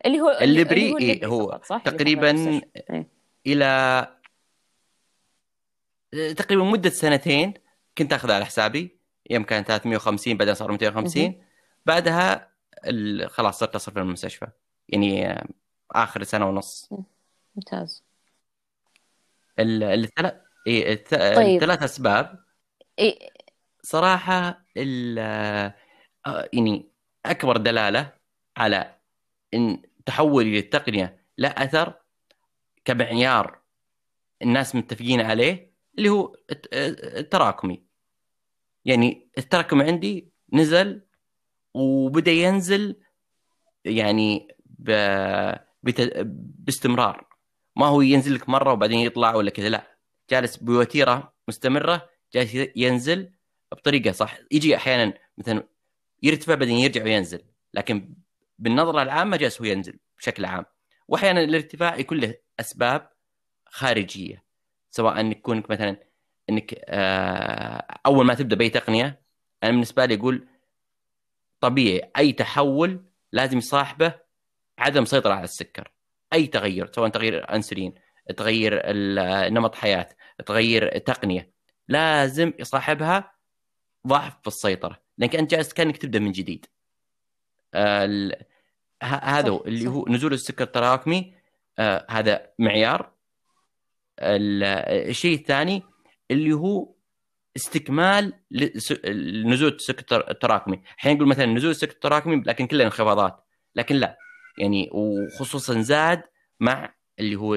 [0.05, 3.07] اللي هو الليبري اللي هو, هو صح؟ تقريبا إيه.
[3.47, 3.65] إلى
[6.13, 7.53] آه، تقريبا مدة سنتين
[7.97, 8.98] كنت آخذها على حسابي
[9.29, 11.43] يوم كان 350 بعدين صار 250
[11.85, 12.49] بعدها
[13.27, 14.47] خلاص صرت أصرف في المستشفى.
[14.89, 15.43] يعني
[15.91, 16.89] آخر سنة ونص.
[17.55, 18.03] ممتاز.
[19.59, 20.33] الثلاث
[20.67, 21.03] إيه
[21.35, 21.55] طيب.
[21.55, 22.43] الثلاث أسباب.
[22.99, 23.29] إيه؟
[23.81, 25.17] صراحة ال
[26.53, 26.89] يعني
[27.25, 28.13] أكبر دلالة
[28.57, 28.95] على
[29.53, 31.93] إن تحولي للتقنية لا أثر
[32.85, 33.59] كمعيار
[34.41, 36.35] الناس متفقين عليه اللي هو
[36.73, 37.83] التراكمي.
[38.89, 41.01] يعني التراكم عندي نزل
[41.73, 42.95] وبدأ ينزل
[43.85, 44.91] يعني ب...
[45.83, 46.01] بت...
[46.65, 47.27] باستمرار.
[47.75, 49.97] ما هو ينزل لك مرة وبعدين يطلع ولا كذا لا.
[50.29, 53.31] جالس بوتيرة مستمرة جالس ينزل
[53.71, 54.37] بطريقة صح.
[54.51, 55.67] يجي أحيانا مثلا
[56.23, 57.41] يرتفع بعدين يرجع وينزل
[57.73, 58.13] لكن
[58.59, 60.65] بالنظرة العامة جالس هو ينزل بشكل عام.
[61.07, 63.09] وأحيانا الارتفاع يكون له أسباب
[63.65, 64.43] خارجية
[64.91, 65.97] سواء إن يكون مثلا
[66.49, 69.21] إنك آه، أول ما تبدأ بأي تقنية
[69.63, 70.47] أنا بالنسبة لي أقول
[71.59, 74.13] طبيعي أي تحول لازم يصاحبه
[74.79, 75.91] عدم سيطرة على السكر.
[76.33, 77.93] أي تغير سواء تغيير انسولين
[78.37, 78.81] تغير
[79.49, 80.09] نمط حياة
[80.45, 81.51] تغير تقنية
[81.87, 83.31] لازم يصاحبها
[84.07, 84.99] ضعف في السيطرة.
[85.17, 86.65] لأنك أنت جالس كأنك تبدأ من جديد.
[87.73, 88.37] آه
[89.03, 91.33] هذا اللي هو نزول السكر التراكمي.
[91.79, 93.11] آه هذا معيار.
[94.19, 95.83] الشيء الثاني
[96.31, 96.93] اللي هو
[97.55, 98.33] استكمال
[99.45, 103.45] نزول السكر التراكمي الحين نقول مثلا نزول السكر التراكمي لكن كلها انخفاضات.
[103.75, 104.17] لكن لا.
[104.57, 106.23] يعني وخصوصا زاد
[106.59, 107.55] مع اللي هو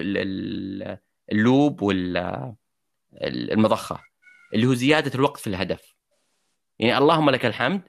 [1.33, 1.83] اللوب
[3.13, 4.01] والمضخه
[4.55, 5.95] اللي هو زيادة الوقت في الهدف.
[6.79, 7.83] يعني اللهم لك الحمد.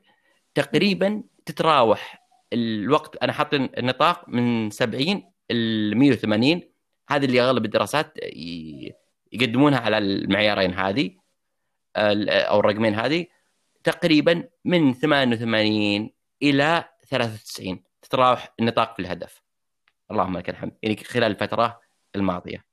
[0.55, 3.15] تقريبا تتراوح الوقت.
[3.15, 6.61] أنا حاط النطاق من 70 ل 180
[7.09, 8.13] هذه اللي أغلب الدراسات
[9.33, 11.17] يقدمونها على المعيارين هذه
[11.95, 13.25] أو الرقمين هذه
[13.83, 16.09] تقريبا من 88
[16.41, 19.43] إلى 93 تتراوح النطاق في الهدف.
[20.11, 20.71] اللهم لك الحمد.
[20.83, 21.81] يعني خلال الفترة
[22.15, 22.65] الماضية.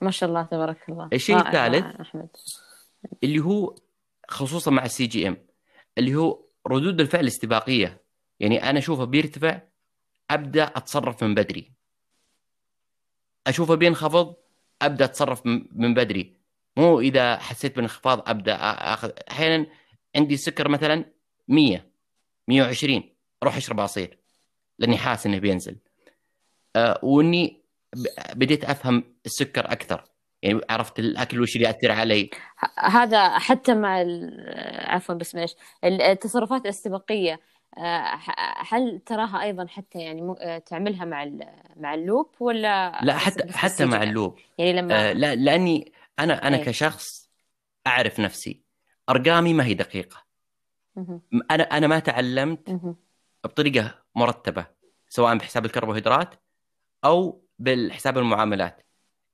[0.00, 1.08] ما شاء الله تبارك الله.
[1.12, 2.28] الشيء الثالث أحمد.
[3.24, 3.74] اللي هو
[4.28, 5.36] خصوصا مع السي جي إم
[5.98, 8.02] اللي هو ردود الفعل الاستباقية.
[8.40, 9.60] يعني أنا أشوفه بيرتفع
[10.30, 11.72] أبدأ أتصرف من بدري.
[13.46, 14.36] أشوفه بينخفض
[14.82, 16.36] أبدأ أتصرف من بدري.
[16.76, 19.66] مو إذا حسيت بانخفاض أبدأ اخذ أحيانا
[20.16, 21.04] عندي سكر مثلا
[21.48, 21.86] 100
[22.48, 23.02] 120
[23.42, 24.18] أروح أشرب عصير
[24.78, 25.76] لأني حاسس إنه بينزل.
[26.76, 27.60] أه وإني
[28.34, 30.04] بديت أفهم السكر أكثر.
[30.42, 32.30] يعني عرفت الأكل وش اللي يأثر علي.
[32.78, 34.04] هذا حتى مع
[34.78, 37.40] عفوا بس معلش التصرفات الاستباقيه
[38.70, 41.30] هل تراها أيضا حتى يعني آه، تعملها مع
[41.76, 44.38] مع اللوب ولا لا حتى حتى مع اللوب.
[44.58, 46.64] يعني لما آه لا لأني أنا أنا أيه.
[46.64, 47.30] كشخص
[47.86, 48.60] أعرف نفسي.
[49.08, 50.24] أرقامي ما هي دقيقة.
[51.50, 52.80] أنا أنا ما تعلمت
[53.44, 54.66] بطريقة مرتبة
[55.08, 56.34] سواء بحساب الكربوهيدرات
[57.04, 58.82] أو بالحساب المعاملات.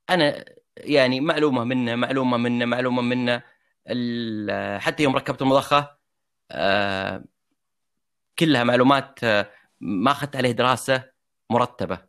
[0.09, 0.45] أنا
[0.77, 3.43] يعني معلومة منه معلومة منه معلومة منه
[4.79, 5.97] حتى يوم ركبت المضخة
[6.51, 7.23] آه
[8.39, 11.03] كلها معلومات آه، ما أخذت عليه دراسة
[11.49, 11.99] مرتبة.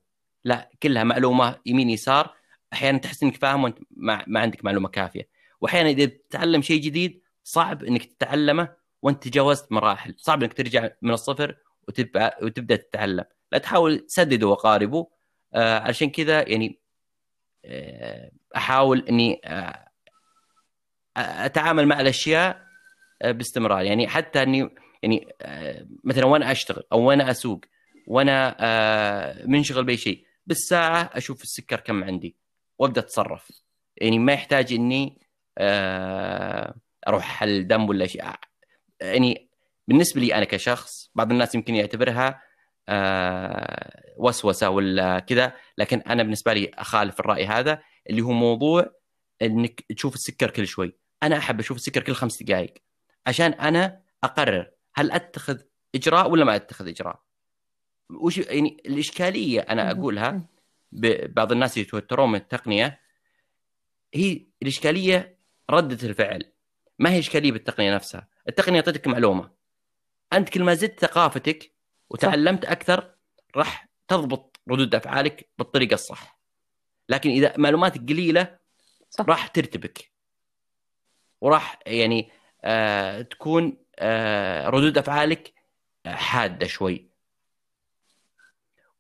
[0.45, 2.35] لا كلها معلومة يمين يسار.
[2.73, 5.29] أحيانا تحس إنك فاهم وأنت ما, عندك معلومة كافية.
[5.61, 10.15] وأحيانا إذا تتعلم شيء جديد صعب إنك تتعلمه وأنت تجاوزت مراحل.
[10.19, 11.57] صعب إنك ترجع من الصفر
[11.89, 13.25] وتبقى وتبدأ تتعلم.
[13.53, 15.07] لا تحاول سدده وقاربه.
[15.55, 16.81] آه علشان كذا يعني
[17.65, 19.89] آه أحاول إني آه
[21.17, 22.63] أتعامل مع الأشياء
[23.23, 23.85] آه باستمرار.
[23.85, 24.71] يعني حتى إني
[25.03, 27.61] يعني آه مثلا وأنا أشتغل أو وأنا أسوق
[28.07, 32.37] وأنا آه منشغل بأي شيء بالساعة أشوف السكر كم عندي
[32.79, 33.49] وأبدأ أتصرف.
[33.97, 35.21] يعني ما يحتاج إني
[35.59, 36.75] آه
[37.09, 38.25] أروح حل دم ولا شيء.
[39.01, 39.49] يعني
[39.89, 42.43] بالنسبة لي أنا كشخص بعض الناس يمكن يعتبرها
[44.17, 48.87] وسوسة ولا كذا لكن أنا بالنسبة لي أخالف الرأي هذا اللي هو موضوع
[49.43, 50.97] إنك تشوف السكر كل شوي.
[51.23, 52.75] أنا أحب أشوف السكر كل خمس دقائق
[53.27, 55.59] عشان أنا أقرر هل أتخذ
[55.95, 57.23] إجراء ولا ما أتخذ إجراء؟
[58.11, 60.47] وش يعني الإشكالية أنا أقولها
[60.93, 63.01] بعض الناس يتوترون من التقنية.
[64.15, 65.39] هي الإشكالية
[65.71, 66.53] ردة الفعل.
[66.99, 69.51] ما هي إشكالية بالتقنية نفسها؟ التقنية اعطتك معلومة.
[70.33, 71.73] أنت كل ما زدت ثقافتك
[72.11, 72.65] وتعلمت.
[72.65, 73.15] أكثر
[73.57, 76.39] راح تضبط ردود أفعالك بالطريقة الصح.
[77.09, 78.59] لكن إذا معلوماتك قليلة
[79.11, 79.25] صح.
[79.29, 80.11] راح ترتبك.
[81.41, 82.31] وراح يعني
[82.65, 83.77] آه تكون
[84.69, 85.55] ردود أفعالك
[86.07, 87.09] حادة شوي.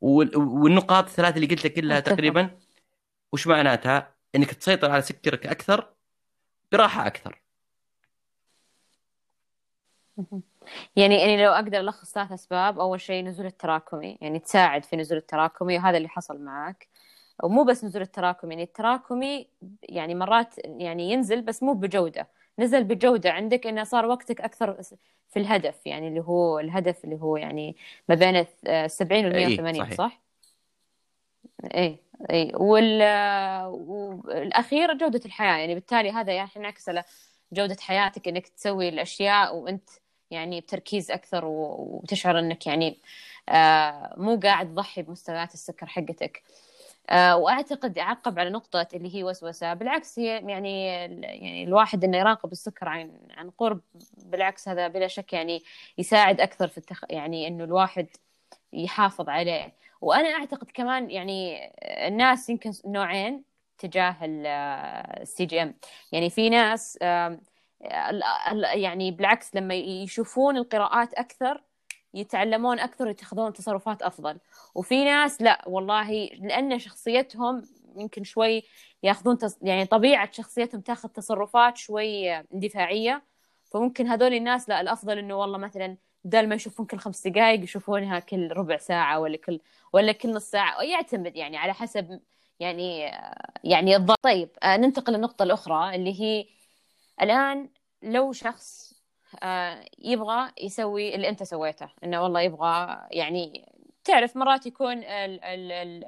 [0.01, 2.51] والنقاط الثلاث اللي قلتها كلها تقريبا
[3.33, 5.95] وش معناتها؟ إنك تسيطر على سكرك أكثر
[6.73, 7.43] براحة أكثر.
[10.97, 15.19] يعني يعني لو أقدر ألخص ثلاث أسباب أول شيء نزول التراكمي يعني تساعد في نزول
[15.19, 16.89] التراكمي وهذا اللي حصل معك
[17.43, 19.49] ومو بس نزول التراكمي يعني التراكمي
[19.83, 22.29] يعني مرات يعني ينزل بس مو بجودة.
[22.59, 24.83] نزل بجودة عندك إنه صار وقتك أكثر
[25.29, 27.77] في الهدف يعني اللي هو الهدف اللي هو يعني
[28.09, 28.47] ما بين
[28.89, 29.95] 70 وال 180 صحيح.
[29.95, 30.21] صح؟
[31.75, 31.99] اي
[32.31, 33.03] اي وال
[33.67, 37.05] والاخير جودة الحياة يعني بالتالي هذا يعني ينعكس على
[37.53, 39.91] جودة حياتك إنك تسوي الأشياء وأنت
[40.31, 42.99] يعني بتركيز أكثر وتشعر إنك يعني
[43.49, 46.43] آه، مو قاعد تضحي بمستويات السكر حقتك
[47.13, 49.75] وأعتقد اعقب على نقطة اللي هي وسوسة.
[49.75, 53.81] بالعكس هي يعني يعني الواحد إنه يراقب السكر عن عن قرب
[54.17, 55.63] بالعكس هذا بلا شك يعني
[55.99, 57.05] يساعد أكثر في التخ...
[57.11, 58.07] يعني إنه الواحد
[58.73, 59.73] يحافظ عليه.
[60.01, 61.71] وأنا أعتقد كمان يعني
[62.09, 63.45] الناس يمكن نوعين
[63.79, 65.75] تجاه ال CGM
[66.13, 66.99] يعني في ناس
[68.75, 71.63] يعني بالعكس لما يشوفون القراءات أكثر
[72.21, 74.39] يتعلمون أكثر ويتخذون تصرفات أفضل.
[74.75, 77.63] وفي ناس لا والله لأن شخصيتهم
[77.97, 78.63] يمكن شوي
[79.03, 79.59] ياخذون تص...
[79.63, 83.23] يعني طبيعة شخصيتهم تاخذ تصرفات شوي اندفاعية.
[83.65, 88.19] فممكن هذول الناس لا الأفضل إنه والله مثلا بدل ما يشوفون كل خمس دقائق يشوفونها
[88.19, 89.61] كل ربع ساعة ولا كل
[89.93, 90.83] ولا كل نص ساعة.
[90.83, 92.21] يعتمد يعني على حسب
[92.61, 93.01] يعني
[93.65, 96.47] يعني الضغط طيب آه، ننتقل للنقطة الأخرى اللي هي
[97.23, 97.71] الآن
[98.03, 98.88] لو شخص
[99.99, 101.89] يبغى يسوي اللي أنت سويته.
[102.05, 103.73] إنه والله يبغى يعني
[104.05, 104.97] تعرف مرات يكون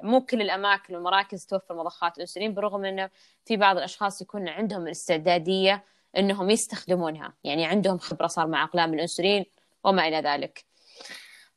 [0.03, 3.09] مو كل الأماكن والمراكز توفر مضخات انسولين برغم إنه
[3.45, 5.83] في بعض الأشخاص يكون عندهم الاستعدادية
[6.17, 7.33] إنهم يستخدمونها.
[7.43, 9.45] يعني عندهم خبرة صار مع أقلام الانسولين
[9.83, 10.65] وما إلى ذلك.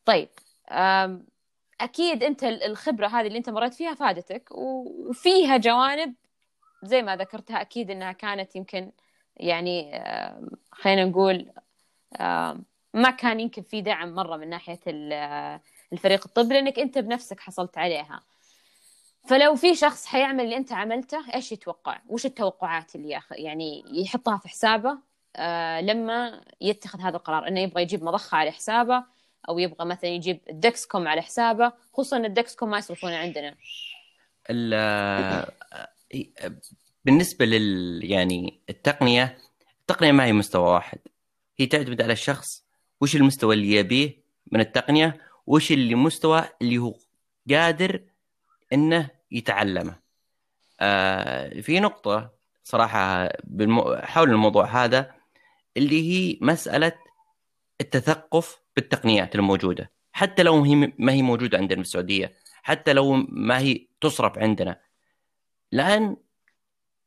[0.04, 0.28] طيب
[1.80, 6.14] أكيد أنت الخبرة هذه اللي أنت مريت فيها فادتك وفيها جوانب
[6.82, 8.90] زي ما ذكرتها أكيد إنها كانت يمكن
[9.37, 10.03] يعني
[10.72, 11.53] خلينا نقول
[12.95, 14.80] ما كان يمكن في دعم مرة من ناحية
[15.93, 18.20] الفريق الطبي لأنك أنت بنفسك حصلت عليها
[19.28, 23.32] فلو في شخص حيعمل اللي أنت عملته إيش يتوقع؟ وش التوقعات اللي ياخ...
[23.32, 24.99] يعني يحطها في حسابه
[25.37, 29.05] آه لما يتخذ هذا القرار إنه يبغى يجيب مضخة على حسابه
[29.49, 33.55] أو يبغى مثلا يجيب ال Dexcom على حسابه خصوصا ان ال Dexcom ما يصرفونه عندنا
[37.05, 39.38] بالنسبة لل يعني التقنية
[39.80, 40.98] التقنية ما هي مستوى واحد.
[41.59, 42.64] هي تعتمد على الشخص
[43.00, 46.94] وش المستوى اللي يبيه من التقنية وش اللي مستوى اللي هو
[47.50, 48.00] قادر
[48.72, 49.96] إنه يتعلمه.
[50.80, 52.32] آه في نقطة
[52.64, 53.96] صراحة بالمو...
[53.96, 55.14] حول الموضوع هذا
[55.76, 56.92] اللي هي مسألة
[57.80, 59.90] التثقف بالتقنيات الموجودة.
[60.12, 64.80] حتى لو هي ما هي موجودة عندنا في السعودية حتى لو ما هي تصرف عندنا.
[65.72, 66.16] لأن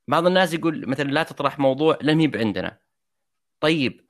[0.08, 2.78] بعض الناس يقول مثلا لا تطرح موضوع لم يب عندنا.
[3.60, 4.10] طيب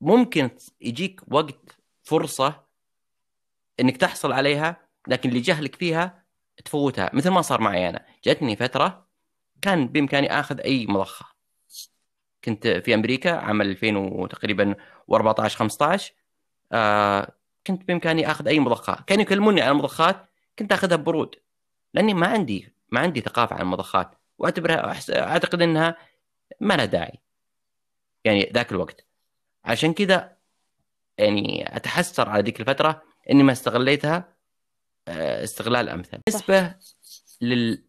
[0.00, 2.64] ممكن يجيك وقت فرصة
[3.80, 4.76] إنك تحصل عليها
[5.08, 6.24] لكن اللي جهلك فيها
[6.64, 7.10] تفوتها.
[7.12, 8.06] مثل ما صار معي أنا.
[8.24, 9.06] جاتني فترة
[9.62, 11.26] كان بإمكاني آخذ أي مضخة.
[12.44, 14.74] كنت في أمريكا عام 2000 تقريبا
[15.12, 16.12] و14 15
[16.72, 17.32] آه
[17.66, 19.04] كنت بإمكاني آخذ أي مضخة.
[19.06, 20.26] كانوا يكلموني عن المضخات
[20.58, 21.34] كنت آخذها ببرود.
[21.94, 24.19] لأني ما عندي ما عندي ثقافة عن المضخات.
[24.40, 25.96] واعتبرها أعتقد إنها
[26.60, 27.18] ما لها داعي.
[28.24, 29.06] يعني ذاك الوقت.
[29.64, 30.36] عشان كذا
[31.18, 34.36] يعني أتحسر على ذيك الفترة إني ما استغليتها
[35.08, 36.18] آه، استغلال أمثل.
[36.26, 36.74] بالنسبة
[37.40, 37.84] لل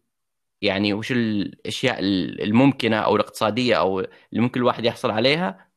[0.62, 5.68] يعني وش الأشياء الممكنة أو الاقتصادية أو اللي ممكن الواحد يحصل عليها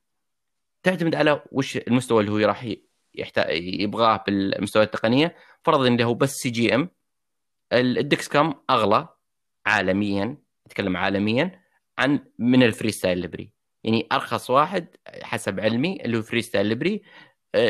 [0.84, 2.74] تعتمد على وش المستوى اللي هو راح
[3.16, 5.36] يحتاج يبغاه بالمستوى التقنية.
[5.64, 6.90] فرضا إنه هو بس CGM ال
[7.74, 9.08] Dexcom أغلى
[9.66, 10.45] عالميا.
[10.66, 11.62] أتكلم عالميا
[11.98, 13.56] عن من ال FreeStyle Libre
[13.86, 14.88] يعني أرخص واحد
[15.24, 17.02] حسب علمي اللي هو FreeStyle Libre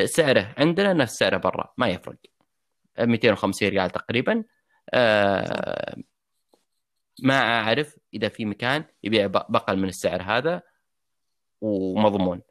[0.06, 2.18] سعره عندنا نفس سعره برا ما يفرق.
[3.00, 4.44] 250 ريال تقريبا.
[4.94, 5.96] آه،
[7.24, 10.62] ما أعرف إذا في مكان يبيع بأقل من السعر هذا
[11.62, 12.42] ومضمون.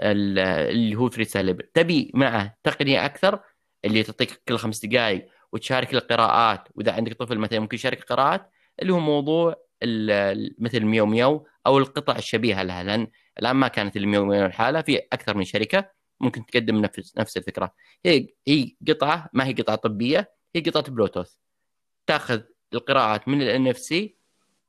[0.00, 3.40] اللي هو FreeStyle تبي معه تقنية أكثر
[3.84, 6.68] اللي تعطيك كل خمس دقائق وتشارك القراءات.
[6.74, 8.50] وإذا عندك طفل مثلا ممكن يشارك قراءات
[8.82, 9.56] اللي هو موضوع
[10.58, 13.06] مثل MiaoMiao أو القطع الشبيهة لها لأن
[13.38, 17.74] الآن ما كانت ال MiaoMiao لحالها في أكثر من شركة ممكن تقدم نفس نفس الفكرة.
[18.06, 21.32] هي هي قطعة ما هي قطعة طبية هي قطعة بلوتوث.
[22.06, 22.40] تأخذ
[22.74, 24.16] القراءات من ال NFC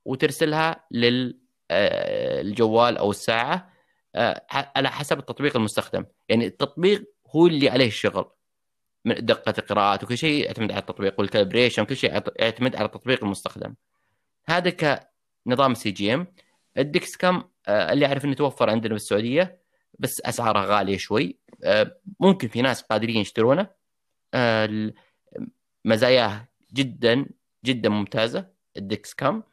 [0.06, 3.72] وترسلها للجوال أو الساعة
[4.16, 6.06] آه، على حسب التطبيق المستخدم.
[6.30, 8.26] يعني التطبيق هو اللي عليه الشغل.
[9.06, 13.24] من دقة القراءات وكل شيء يعتمد على التطبيق وال calibration كل شيء يعتمد على التطبيق
[13.24, 13.76] المستخدم.
[14.46, 14.70] هذا
[15.46, 16.28] كنظام CGM ال
[16.78, 19.62] Dexcom آه، اللي أعرف إنه توفر عندنا في السعوديه
[20.00, 21.40] بس أسعاره غالية شوي.
[21.64, 23.68] آه، ممكن في ناس قادرين يشترونه.
[24.34, 24.94] آه،
[25.86, 27.26] مزاياه جدا
[27.66, 29.44] جدا ممتازة ال Dexcom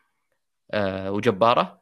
[1.07, 1.81] وجبارة.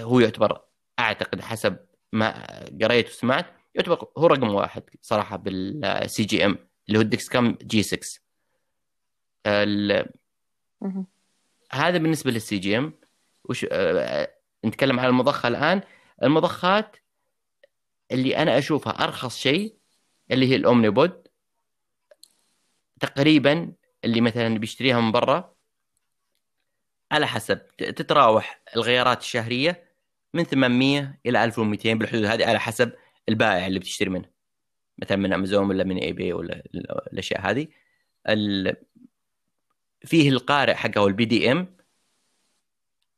[0.00, 0.60] هو يعتبر
[0.98, 1.76] أعتقد حسب
[2.12, 2.46] ما
[2.82, 6.58] قريت وسمعت يعتبر هو رقم واحد صراحة بال CGM
[6.88, 8.20] اللي هو ال Dexcom G6
[11.72, 12.92] هذا بالنسبة لل CGM
[13.44, 15.80] وش آه، آه، نتكلم عن المضخة الآن.
[16.22, 16.96] المضخات
[18.12, 19.76] اللي أنا أشوفها أرخص شيء
[20.30, 21.28] اللي هي ال Omnipod
[23.00, 23.72] تقريبا
[24.04, 25.56] اللي مثلا بيشتريها من برا.
[27.12, 29.84] على حسب تتراوح الغيارات الشهرية
[30.34, 32.92] من 800 إلى 1200 بالحدود هذه على حسب
[33.28, 34.30] البائع اللي بتشتري منه.
[34.98, 36.62] مثلا من امازون ولا من eBay ولا
[37.12, 37.68] الأشياء هذه.
[40.06, 41.76] فيه القارئ حقه وال PDM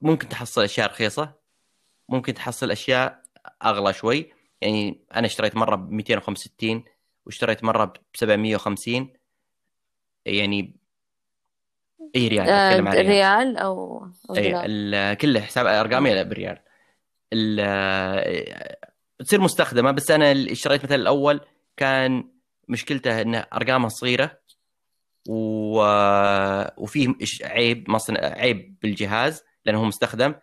[0.01, 1.35] ممكن تحصل أشياء رخيصة
[2.09, 3.23] ممكن تحصل أشياء
[3.65, 4.33] أغلى شوي.
[4.61, 6.85] يعني أنا اشتريت مرة ب 265
[7.27, 9.13] واشتريت مرة ب 750
[10.27, 10.77] يعني
[12.17, 13.07] أي ريال آه ريال.
[13.07, 16.59] ريال أو, أو اي كله حساب أرقامي بريال.
[19.19, 21.41] تصير مستخدمة بس أنا اشتريت مثلا الأول
[21.77, 22.29] كان
[22.69, 24.39] مشكلته انه ارقامها صغيرة.
[25.29, 25.81] و...
[26.77, 27.15] وفيه
[27.45, 30.35] عيب مصنع عيب بالجهاز لأنه هو مستخدم.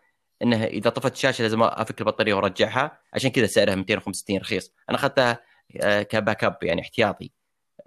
[0.42, 3.00] إنه إذا طفت الشاشة لازم أفك البطارية وأرجعها.
[3.14, 4.74] عشان كذا سعرها 265 رخيص.
[4.90, 5.40] أنا أخذتها
[5.82, 7.32] آه، كباك أب يعني احتياطي.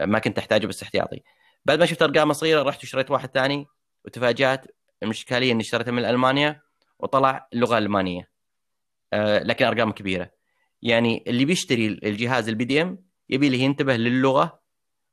[0.01, 1.23] ما كنت أحتاجه بس احتياطي.
[1.65, 3.67] بعد ما شفت ارقامه صغيرة رحت وشريت واحد ثاني.
[4.05, 4.67] وتفاجأت
[5.03, 6.61] المشكلة إني اشتريته من ألمانيا
[6.99, 8.31] وطلع اللغة الالمانيه
[9.13, 10.31] آه، لكن ارقام كبيرة.
[10.83, 14.61] يعني اللي بيشتري الجهاز البي دي إم يبي له ينتبه للغة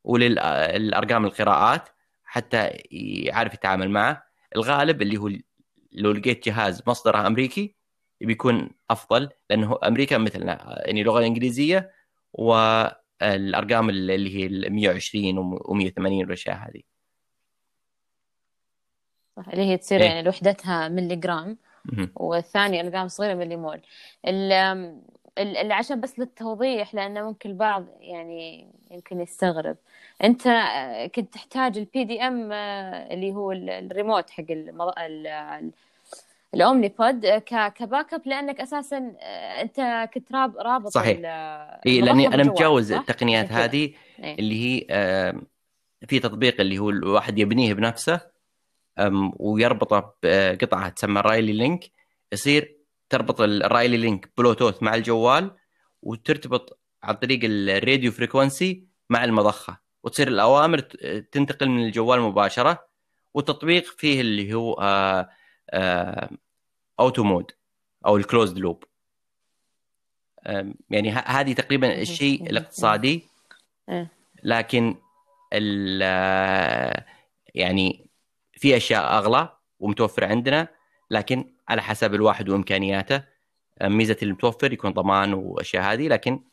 [0.05, 1.89] وللأرقام القراءات
[2.23, 4.23] حتى يعرف يتعامل معه
[4.55, 5.29] الغالب اللي هو
[5.91, 7.75] لو لقيت جهاز مصدره أمريكي
[8.21, 11.91] بيكون أفضل لأنه أمريكا مثلنا يعني اللغة الانجليزيه
[12.33, 16.81] والأرقام اللي هي ال 120 و180 والأشياء هذه
[19.37, 22.11] صح اللي هي تصير إيه؟ يعني وحدتها ملي جرام مهم.
[22.15, 23.73] والثاني أرقام صغيرة ال-
[24.25, 25.01] ال-
[25.71, 29.75] عشان بس للتوضيح لأنه ممكن البعض يعني يمكن يستغرب
[30.23, 34.87] أنت آه، كنت تحتاج ال PDM اللي هو ال- الريموت حق المض...
[34.99, 35.71] ال- ال-
[36.53, 41.17] ال Omnipod آه، ك backup لأنك أساسا آه، أنت كنت راب رابط صحيح.
[41.87, 43.51] إي لأني أنا متجاوز؟ التقنيات.
[43.51, 44.39] هذه إيه.
[44.39, 44.85] اللي هي
[46.07, 48.21] في تطبيق اللي هو الواحد يبنيه بنفسه
[49.39, 51.83] ويربطه بقطعه تسمى RileyLink
[52.31, 52.74] يصير
[53.09, 55.51] تربط ال RileyLink بلوتوث مع الجوال
[56.01, 60.79] وترتبط عن طريق ال radio frequency مع المضخة وتصير الأوامر
[61.31, 62.87] تنتقل من الجوال مباشرة
[63.33, 65.29] والتطبيق فيه اللي هو آه،
[65.69, 66.29] آه،
[66.99, 67.51] auto mode
[68.05, 68.83] أو ال closed loop
[70.89, 72.01] يعني هذه تقريبا.
[72.01, 72.49] الشيء.
[72.49, 73.23] الاقتصادي
[73.89, 74.11] إيه.
[74.43, 74.95] لكن
[75.53, 76.01] ال
[77.55, 78.09] يعني
[78.53, 80.67] في أشياء أغلى ومتوفرة عندنا
[81.11, 83.23] لكن على حسب الواحد وإمكانياته.
[83.83, 86.43] ميزة المتوفر يكون ضمان وأشياء هذه لكن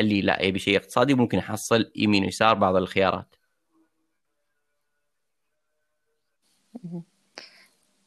[0.00, 3.34] اللي لا يبي شيء اقتصادي ممكن يحصل يمين ويسار بعض الخيارات.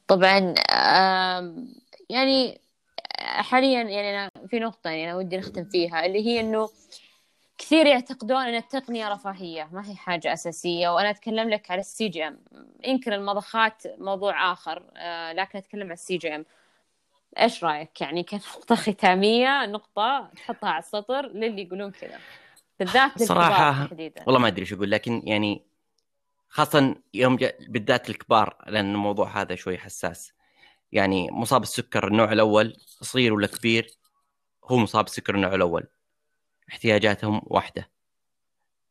[0.08, 0.54] طبعا
[2.10, 2.62] يعني
[3.20, 6.70] حاليا يعني أنا في نقطة يعني أنا ودي نختم فيها اللي هي إنه
[7.58, 10.90] كثير يعتقدون أن التقنية رفاهية ما هي حاجة أساسية.
[10.90, 12.40] وأنا أتكلم لك على ال CGM.
[12.86, 16.46] يمكن المضخات موضوع آخر آه، لكن أتكلم عن ال CGM.
[17.40, 22.20] إيش رأيك؟ يعني كنقطة ختامية نقطة تحطها على السطر للي يقولون كذا.
[22.80, 24.24] بالذات تحديدا.
[24.26, 25.66] والله ما أدري إيش أقول لكن يعني
[26.50, 30.34] خاصة يوم جاء بالذات الكبار لأن الموضوع هذا شوي حساس.
[30.92, 33.88] يعني مصاب السكر النوع الأول صغير ولا كبير
[34.64, 35.88] هو مصاب السكر النوع الأول.
[36.70, 37.90] احتياجاتهم واحدة.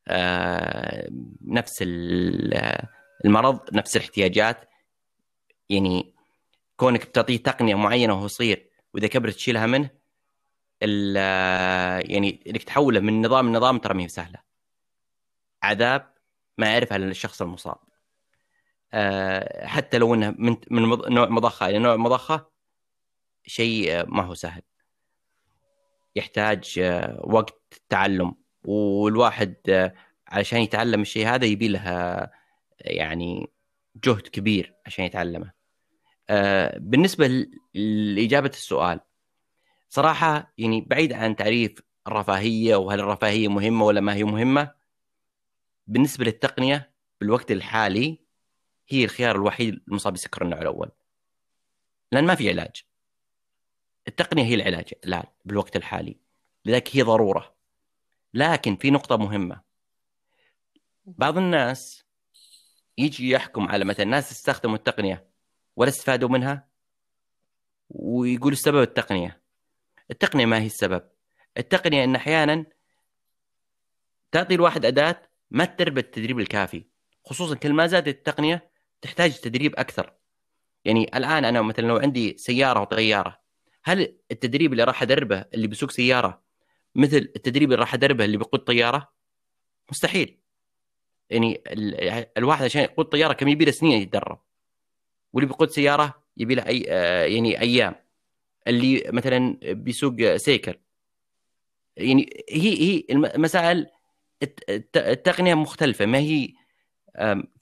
[0.09, 1.09] آه
[1.47, 2.87] نفس ال-
[3.25, 4.69] المرض نفس الاحتياجات.
[5.69, 6.15] يعني
[6.77, 9.91] كونك بتعطيه تقنية معينة وهو صغير وإذا كبرت تشيلها منه
[10.83, 14.39] ال- يعني إنك تحوله من نظام لنظام ترى ما سهله
[15.63, 16.15] عذاب
[16.59, 17.77] ما يعرفها إلا الشخص المصاب.
[18.93, 21.69] آه، حتى لو إنه من من نوع مضخة.
[21.69, 22.51] إلى نوع مضخة
[23.47, 24.63] شيء آه، ما هو سهل.
[26.17, 27.55] يحتاج آه، وقت
[27.89, 29.55] تعلم والواحد
[30.29, 32.31] علشان يتعلم الشيء هذا يبي له آه،
[32.81, 33.51] يعني
[34.05, 35.53] جهد كبير عشان يتعلمه.
[36.31, 37.51] آه، بالنسبة ل-
[38.15, 39.01] لإجابة السؤال
[39.89, 41.75] صراحة يعني بعيد عن تعريف
[42.07, 44.75] الرفاهية وهل الرفاهية مهمة ولا ما هي مهمة
[45.87, 48.19] بالنسبة للتقنية بالوقت الحالي
[48.89, 50.91] هي الخيار الوحيد للمصاب بسكر النوع الأول
[52.13, 52.85] لأن ما في علاج.
[54.09, 56.17] التقنية هي العلاج الان بالوقت الحالي
[56.65, 57.54] لذلك هي ضرورة.
[58.35, 59.61] لكن في نقطة مهمة.
[61.07, 62.05] بعض الناس
[62.99, 65.29] يجي يحكم على مثلا ناس استخدموا التقنية
[65.77, 66.69] ولا استفادوا منها
[67.91, 69.43] ويقول السبب التقنية.
[70.11, 71.03] التقنية ما هي السبب.
[71.59, 72.65] التقنية إن أحيانا
[74.33, 76.85] تعطي الواحد أداة ما تدرب التدريب الكافي.
[77.25, 78.71] خصوصا كل ما زادت التقنية
[79.03, 80.13] تحتاج تدريب أكثر.
[80.85, 83.41] يعني الآن أنا مثلا لو عندي سيارة وطيارة
[83.85, 86.44] هل التدريب اللي راح أدربه اللي بيسوق سيارة
[86.95, 89.13] مثل التدريب اللي راح أدربه اللي بيقود طيارة؟
[89.91, 90.39] مستحيل.
[91.31, 94.39] يعني ال- الواحد عشان يقود طيارة كم يبي له سنين يتدرب.
[95.33, 97.95] واللي بيقود سيارة يبي له اي آه، يعني أيام.
[98.69, 100.75] اللي مثلا بيسوق سيكل.
[101.97, 103.87] يعني هي هي المسائل
[104.43, 106.07] الت- الت- التقنية مختلفة.
[106.07, 106.49] ما هي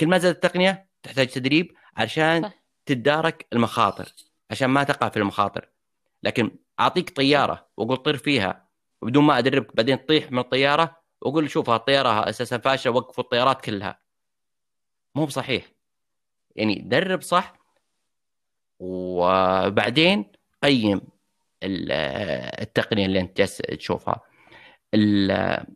[0.00, 2.62] كل ما زادت التقنية تحتاج تدريب عشان صح.
[2.86, 4.12] تتدارك المخاطر
[4.50, 5.68] عشان ما تقع في المخاطر.
[6.22, 8.61] لكن أعطيك طيارة وأقول طير فيها
[9.02, 13.98] وبدون ما ادربك بعدين تطيح من الطيارة وأقول شوف هالطيارة أساسا فاشلة وقفوا الطيارات كلها.
[15.14, 15.64] مو بصحيح.
[16.56, 17.54] يعني درب صح
[18.78, 20.32] وبعدين
[20.62, 21.00] قيم
[21.62, 21.92] ال-
[22.62, 24.20] التقنية اللي أنت جالس تشوفها.
[24.94, 25.66] ال-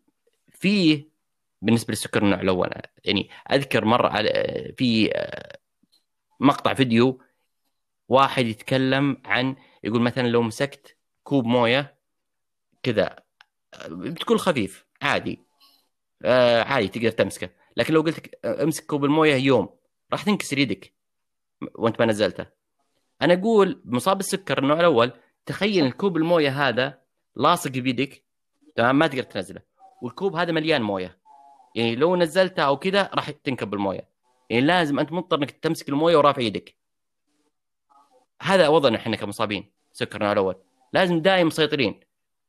[0.51, 1.07] في
[1.63, 2.71] بالنسبة للسكر النوع الأول
[3.05, 4.09] يعني أذكر مرة
[4.77, 5.11] في
[6.41, 7.23] مقطع فيديو
[8.09, 11.96] واحد يتكلم عن يقول مثلا لو مسكت كوب موية
[12.87, 13.17] كذا
[13.89, 15.41] بتكون خفيف عادي.
[16.25, 17.51] آه عادي تقدر تمسكه.
[17.77, 19.69] لكن لو قلت لك امسك كوب الموية يوم
[20.13, 20.93] راح تنكسر يدك
[21.75, 22.47] وانت ما نزلته.
[23.23, 25.13] أنا أقول مصاب السكر النوع الأول
[25.47, 26.99] تخيل الكوب الموية هذا
[27.37, 28.25] لاصق بيدك
[28.77, 29.63] تمام ما تقدر تنزله.
[30.03, 31.19] والكوب هذا مليان موية.
[31.75, 34.09] يعني لو نزلته أو كذا راح تنكب الموية.
[34.51, 36.77] يعني لازم أنت مضطر إنك تمسك الموية ورافع يدك.
[38.43, 40.57] هذا وضعنا إحنا كمصابين سكر النوع الأول.
[40.93, 42.01] لازم دائما مسيطرين.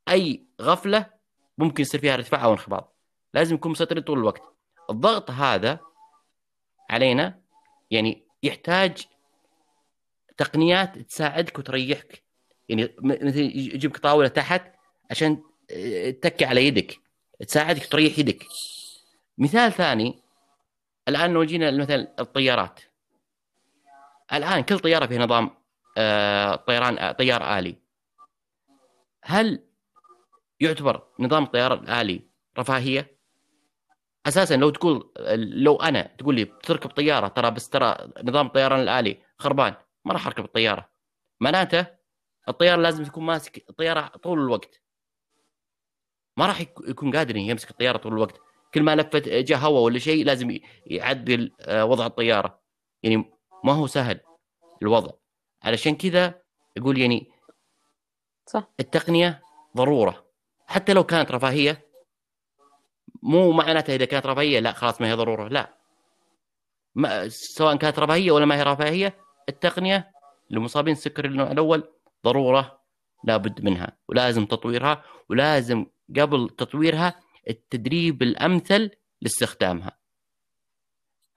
[0.10, 1.06] أي غفلة
[1.58, 2.94] ممكن يصير فيها ارتفاع أو انخفاض.
[3.34, 4.44] لازم نكون مسيطرين طول الوقت.
[4.90, 5.80] الضغط هذا
[6.90, 7.40] علينا
[7.92, 9.06] يعني يحتاج
[10.38, 12.24] تقنيات تساعدك وتريحك.
[12.70, 14.72] يعني مثل يجيبك طاولة تحت
[15.12, 15.44] عشان
[16.22, 17.00] تتكي على يدك.
[17.48, 18.46] تساعدك تريح يدك.
[19.38, 20.20] مثال ثاني
[21.08, 22.80] الآن لو جينا مثلا الطيارات.
[24.34, 25.50] الآن كل طيارة فيها نظام
[25.98, 27.76] آه، طيران آه، طيار آلي.
[29.24, 29.67] هل
[30.60, 32.22] يعتبر نظام الطيار الآلي
[32.60, 33.18] رفاهية؟
[34.28, 39.18] أساسا لو تقول لو أنا تقول لي بتركب طيارة ترى بس ترى نظام الطيران الآلي
[39.38, 40.90] خربان ما راح أركب الطيارة.
[41.40, 41.88] معناته
[42.50, 44.82] الطيار لازم يكون ماسك الطيارة طول الوقت.
[46.38, 48.42] ما راح يكون قادر يمسك الطيارة طول الوقت.
[48.74, 52.62] كل ما لفت جاء هواء ولا شيء لازم يعدل آه، وضع الطيارة.
[53.04, 53.32] يعني
[53.64, 54.20] ما هو سهل
[54.82, 55.12] الوضع.
[55.64, 56.42] علشان كذا
[56.78, 57.32] يقول يعني
[58.46, 58.70] صح.
[58.80, 59.42] التقنية
[59.78, 60.27] ضرورة.
[60.68, 61.88] حتى لو كانت رفاهية
[63.24, 65.74] مو معناتها إذا كانت رفاهية لا خلاص ما هي ضرورة لا.
[66.96, 69.18] ما سواء كانت رفاهية ولا ما هي رفاهية
[69.50, 70.12] التقنية
[70.50, 71.84] لمصابين النوع الأول
[72.26, 72.80] ضرورة
[73.24, 75.86] لابد منها ولازم تطويرها ولازم
[76.18, 78.90] قبل تطويرها التدريب الأمثل
[79.22, 79.98] لاستخدامها.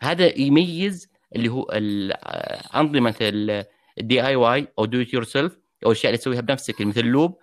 [0.03, 1.63] هذا يميز اللي هو
[2.75, 3.15] أنظمة
[3.99, 7.39] ال DIY أو do yourself أو الأشياء اللي تسويها بنفسك مثل ال Loop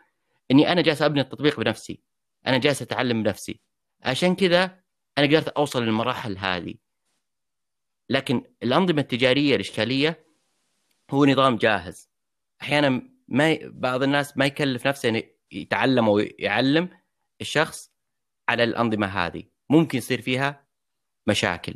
[0.51, 1.99] إني أنا جالس أبني التطبيق بنفسي.
[2.47, 3.59] أنا جالس أتعلم بنفسي.
[4.03, 4.79] عشان كذا
[5.17, 6.75] أنا قدرت أوصل للمراحل هذه.
[8.09, 10.25] لكن الأنظمة التجارية الإشكالية
[11.11, 12.09] هو نظام جاهز.
[12.61, 16.89] أحيانا ما بعض الناس ما يكلف نفسه إنه يتعلم أو يعلم
[17.41, 17.91] الشخص
[18.49, 19.43] على الأنظمة هذه.
[19.69, 20.67] ممكن يصير فيها
[21.27, 21.75] مشاكل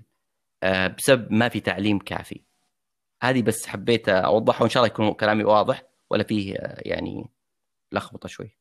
[0.64, 2.42] آه، بسبب ما في تعليم كافي.
[3.24, 7.30] هذه بس حبيت أوضحها وإن شاء الله يكون كلامي واضح ولا فيه آه، يعني
[7.92, 8.61] لخبطة شوي.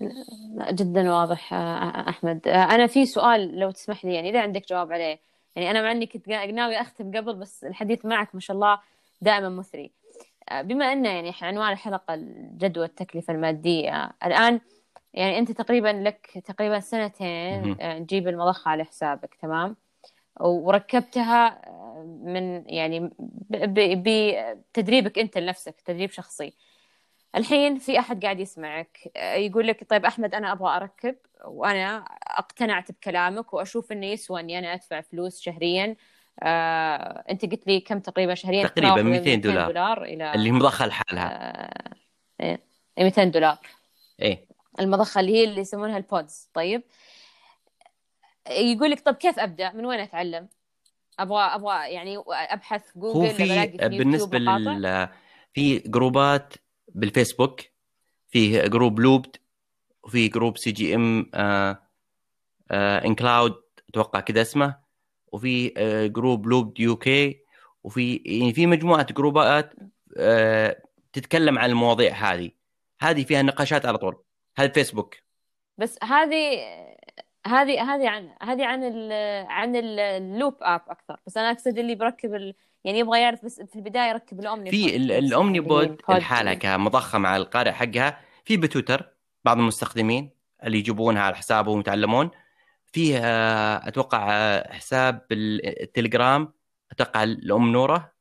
[0.00, 2.48] لا جدا واضح آه، أحمد.
[2.48, 5.18] أنا في سؤال لو تسمح لي يعني إذا عندك جواب عليه.
[5.56, 8.78] يعني أنا مع إني كنت ناوي أختم قبل بس الحديث معك ما شاء الله
[9.20, 9.90] دائما مثري.
[10.52, 14.60] بما ان يعني عنوان الحلقة الجدوى التكلفة المادية الآن
[15.14, 17.76] يعني أنت تقريبا لك تقريبا سنتين
[18.06, 19.76] تجيب المضخة على حسابك تمام؟
[20.40, 21.62] وركبتها
[22.04, 23.10] من يعني
[23.50, 26.52] بتدريبك أنت لنفسك تدريب شخصي.
[27.36, 33.54] الحين في أحد قاعد يسمعك يقول لك طيب أحمد أنا أبغى أركب وأنا اقتنعت بكلامك
[33.54, 35.96] وأشوف إنه يسوى إني أنا أدفع فلوس شهريا.
[36.42, 41.60] آه، أنت قلت لي كم تقريبا شهريا؟ تقريبا 200 دولار, دولار إلى اللي مضخة لحالها.
[42.40, 42.58] آه
[42.98, 43.58] 200 إيه، دولار.
[44.22, 44.46] إيه.
[44.80, 46.48] المضخة اللي هي اللي يسمونها ال pods.
[46.54, 46.82] طيب
[48.50, 50.48] يقول لك طب كيف أبدأ؟ من وين أتعلم؟
[51.18, 55.08] أبغى أبغى يعني أبحث جوجل هو في بالنسبة لل
[55.54, 56.54] في جروبات
[56.88, 57.60] بالفيسبوك
[58.28, 59.36] في group Looped
[60.02, 61.30] وفي group CGM
[62.70, 64.76] in Cloud أتوقع كذا اسمه
[65.32, 65.68] وفي
[66.14, 67.44] group Looped UK
[67.84, 69.74] وفي يعني في مجموعة جروبات
[70.16, 70.82] آه،
[71.12, 72.50] تتكلم عن المواضيع هذه.
[73.00, 74.22] هذه فيها نقاشات على طول.
[74.58, 75.16] هذا فيسبوك.
[75.78, 76.58] بس هذه
[77.46, 79.12] هذه هذه عن هذه عن ال
[79.48, 81.20] عن ال Loop app أكثر.
[81.26, 82.54] بس أنا أقصد اللي بركب ال...
[82.84, 87.18] يعني يبغى يعرف بس في البداية يركب ال Omni في ال Omni pod لحاله كمضخه
[87.18, 88.20] مع القارئ حقها.
[88.44, 89.08] في بتويتر
[89.44, 90.30] بعض المستخدمين
[90.64, 92.30] اللي يجيبونها على حسابهم ويتعلمون.
[92.86, 93.18] فيه
[93.76, 94.28] أتوقع
[94.72, 96.52] حساب التليجرام
[96.92, 98.12] أتوقع الأم نورة.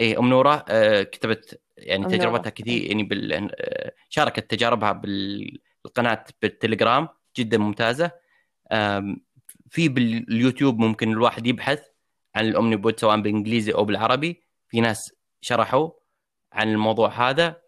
[0.00, 3.50] اي أم نورة آه، كتبت يعني تجربتها كثير يعني بال...
[3.60, 7.08] آه، شاركت تجاربها بالقناة بالتليجرام.
[7.36, 8.10] جدا ممتازة.
[9.70, 11.91] في باليوتيوب ممكن الواحد يبحث.
[12.34, 14.42] عن الاومني بود سواء بالإنجليزي أو بالعربي.
[14.68, 15.90] في ناس شرحوا
[16.52, 17.62] عن الموضوع هذا.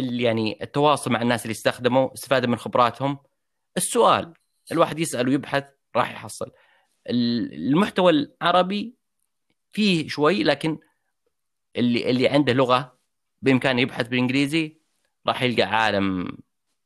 [0.00, 3.18] يعني التواصل مع الناس اللي استخدموا استفاده من خبراتهم.
[3.76, 4.32] السؤال
[4.72, 5.64] الواحد يسأل ويبحث
[5.96, 6.50] راح يحصل.
[7.08, 8.94] المحتوى العربي
[9.72, 10.78] فيه شوي لكن
[11.76, 12.98] اللي اللي عنده لغة
[13.42, 14.76] بإمكانه يبحث بالإنجليزي
[15.26, 16.38] راح يلقى عالم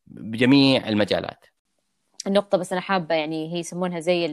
[0.07, 1.47] بجميع المجالات.
[2.27, 4.27] النقطة بس أنا حابة يعني هي يسمونها زي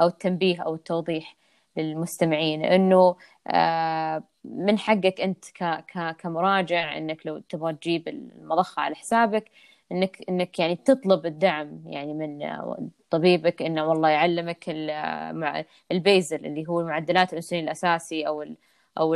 [0.00, 1.36] أو التنبيه أو التوضيح
[1.76, 2.64] للمستمعين.
[2.64, 3.16] إنه
[3.46, 5.44] آه، من حقك أنت
[6.18, 9.50] كمراجع إنك لو تبغى تجيب المضخة على حسابك
[9.92, 12.38] إنك إنك يعني تطلب الدعم يعني من
[13.10, 14.64] طبيبك إنه والله يعلمك
[15.92, 18.56] البيزل اللي هو معدلات الأنسولين الأساسي أو ال
[18.98, 19.14] أو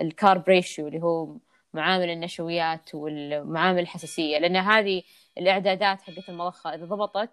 [0.00, 1.36] الكارب ريشيو اللي هو
[1.74, 4.38] معامل النشويات والمعامل الحساسية.
[4.38, 5.02] لأن هذه
[5.38, 7.30] الإعدادات حقت المضخة إذا ضبطت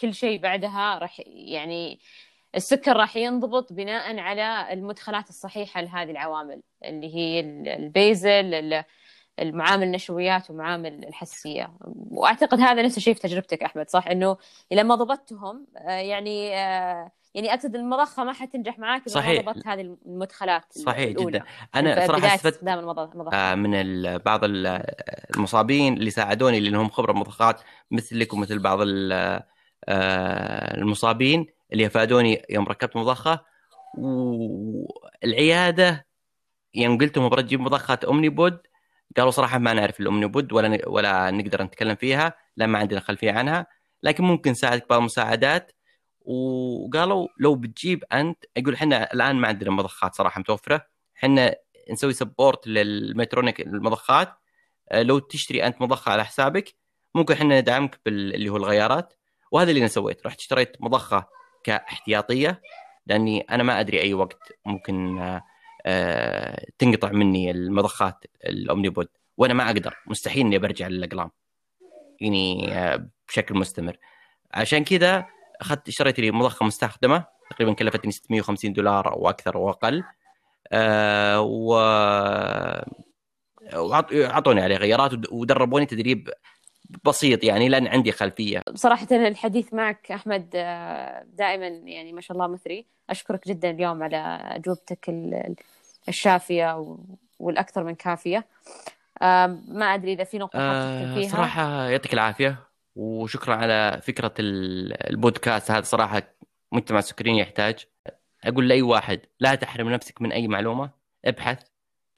[0.00, 2.00] كل شيء بعدها راح يعني
[2.54, 7.40] السكر راح ينضبط بناء على المدخلات الصحيحة لهذه العوامل اللي هي
[7.76, 8.82] البيزل
[9.38, 11.72] المعامل النشويات ومعامل الحساسيه
[12.10, 14.36] وأعتقد هذا نفس الشيء في تجربتك أحمد صح إنه
[14.72, 19.44] لما ضبطتهم آه، يعني آه، يعني أقصد المضخة ما حتنجح معاك إذا صحيح.
[19.44, 21.38] ما ضبطت هذه المدخلات صحيح الأولى.
[21.38, 22.62] جدا أنا صراحة بداية استفدت
[23.34, 24.82] آه، من بعض ال-
[25.34, 27.60] المصابين اللي ساعدوني اللي لهم خبرة مضخات
[27.90, 29.42] مثلك ومثل بعض ال-
[29.88, 33.44] المصابين اللي افادوني يوم ركبت مضخة
[35.22, 36.06] والعيادة
[36.74, 38.58] يوم قلت لهم بركب مضخة Omnipod
[39.16, 43.32] قالوا صراحة ما نعرف ال Omnipod ولا ولا نقدر نتكلم فيها لا ما عندنا خلفية
[43.32, 43.66] عنها
[44.02, 45.72] لكن ممكن نساعدك بعض المساعدات.
[46.20, 50.86] وقالوا لو بتجيب أنت أقول إحنا الآن ما عندنا مضخات صراحة متوفرة
[51.18, 51.56] إحنا
[51.90, 54.28] نسوي support ل Medtronic المضخات
[54.92, 56.74] آه، لو تشتري أنت مضخة على حسابك
[57.14, 59.14] ممكن إحنا ندعمك باللي هو الغيارات.
[59.50, 61.26] وهذا اللي أنا سويت رحت اشتريت مضخة
[61.64, 62.62] كاحتياطية
[63.06, 65.42] لأني أنا ما أدري أي وقت ممكن آه،
[65.86, 69.96] آه، تنقطع مني المضخات الاومني بود وأنا ما أقدر.
[70.06, 71.30] مستحيل إني برجع للأقلام.
[72.20, 73.96] يعني آه، بشكل مستمر.
[74.54, 75.26] عشان كذا
[75.60, 80.04] أخذت اشتريت لي مضخة مستخدمة تقريبا كلفتني 650 دولار أو أكثر أو أقل.
[80.72, 81.74] آه و
[83.76, 86.30] وعطوني عليه غيارات ود- ودربوني تدريب
[87.04, 88.62] بسيط يعني لأن عندي خلفية.
[88.72, 92.86] بصراحة الحديث معك أحمد آه، دائما يعني ما شاء الله مثري.
[93.10, 95.56] أشكرك جدا اليوم على أجوبتك ال- ال-
[96.08, 96.98] الشافية و-
[97.38, 98.44] والأكثر من كافية.
[99.22, 101.28] آم، ما أدري إذا في تختم آه فيها.
[101.28, 102.56] صراحة يعطيك العافية
[102.96, 105.70] وشكرا على فكرة ال- البودكاست.
[105.70, 106.22] هذا صراحة
[106.72, 107.86] مجتمع السكريين يحتاج.
[108.44, 110.90] أقول لأي واحد لا تحرم نفسك من أي معلومة.
[111.24, 111.58] ابحث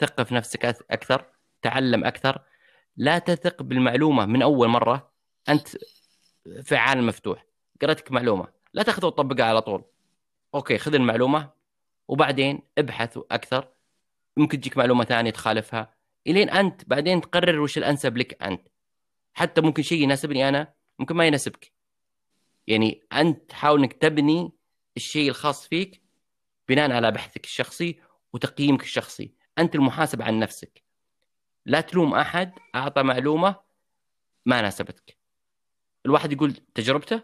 [0.00, 1.24] ثقف نفسك أكثر
[1.62, 2.38] تعلم أكثر.
[2.98, 5.12] لا تثق بالمعلومة من أول مرة
[5.48, 5.68] أنت
[6.62, 7.46] في عالم مفتوح
[7.82, 9.84] قرأت لك معلومة لا تاخذها وتطبقها على طول.
[10.54, 11.50] okay خذ المعلومة
[12.08, 13.68] وبعدين ابحث أكثر.
[14.36, 15.94] ممكن تجيك معلومة ثانية تخالفها.
[16.26, 18.68] إلين أنت بعدين تقرر وش الأنسب لك أنت.
[19.34, 21.72] حتى ممكن شيء يناسبني أنا ممكن ما يناسبك.
[22.66, 24.52] يعني أنت حاول إنك تبني
[24.96, 26.02] الشيء الخاص فيك
[26.68, 28.00] بناء على بحثك الشخصي
[28.32, 29.34] وتقييمك الشخصي.
[29.58, 30.87] أنت المحاسب عن نفسك.
[31.68, 33.56] لا تلوم أحد أعطى معلومة
[34.46, 35.16] ما ناسبتك.
[36.06, 37.22] الواحد يقول تجربته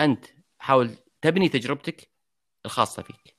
[0.00, 0.24] أنت
[0.58, 0.90] حاول
[1.22, 2.10] تبني تجربتك
[2.66, 3.36] الخاصة فيك.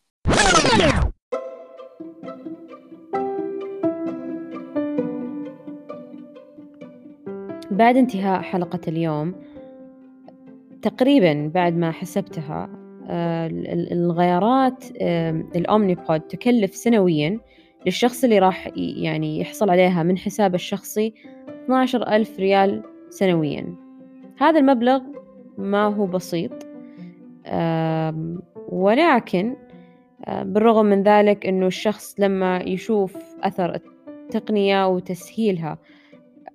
[7.72, 9.36] بعد انتهاء حلقة اليوم
[10.82, 12.70] تقريبا بعد ما حسبتها
[13.10, 17.40] آه، ال- ال- الغيارات آم، الأومني بود تكلف سنويا
[17.86, 21.14] للشخص اللي راح يعني يحصل عليها من حسابه الشخصي
[21.66, 23.76] 12 ألف ريال سنويا.
[24.38, 25.02] هذا المبلغ
[25.58, 26.52] ما هو بسيط
[28.70, 29.56] ولكن
[30.26, 35.78] آه، بالرغم من ذلك أنه الشخص لما يشوف أثر التقنية وتسهيلها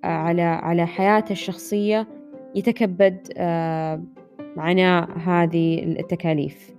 [0.03, 2.07] آه، على على حياته الشخصية
[2.55, 4.03] يتكبد آه،
[4.57, 6.73] عناء هذه التكاليف.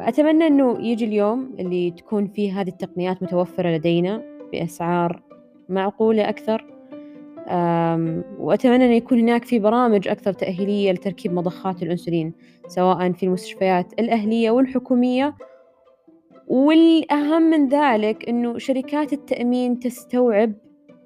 [0.00, 5.22] أتمنى أنه يجي اليوم اللي تكون فيه هذه التقنيات متوفرة لدينا بأسعار
[5.68, 6.66] معقولة أكثر.
[8.38, 12.32] وأتمنى أن يكون هناك في برامج أكثر تأهيلية لتركيب مضخات الأنسولين
[12.66, 15.34] سواء في المستشفيات الأهلية والحكومية.
[16.48, 20.52] والأهم من ذلك أنه شركات التأمين تستوعب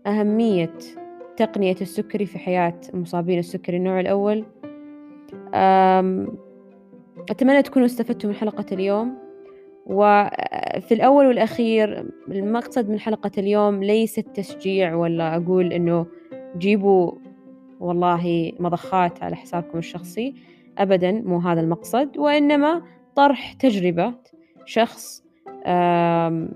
[0.06, 0.74] أهمية
[1.36, 4.44] تقنية السكري في حياة مصابين السكري النوع الأول.
[7.30, 9.18] أتمنى تكونوا استفدتوا من حلقة اليوم.
[9.86, 16.06] وفي الأول والأخير المقصد من حلقة اليوم ليس التشجيع ولا أقول إنه
[16.58, 17.12] جيبوا
[17.80, 20.34] والله مضخات على حسابكم الشخصي.
[20.78, 22.82] أبدا مو هذا المقصد وإنما
[23.16, 24.14] طرح تجربة
[24.64, 25.24] شخص
[25.66, 26.48] آم،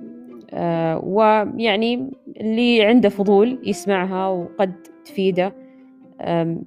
[0.51, 4.73] آه، ويعني اللي عنده فضول يسمعها وقد
[5.05, 5.53] تفيده
[6.21, 6.63] آم،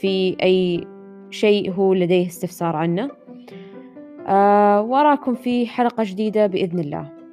[0.00, 0.86] في أي
[1.34, 3.10] شيء هو لديه استفسار عنه.
[4.26, 7.23] آه، وأراكم في حلقة جديدة بإذن الله.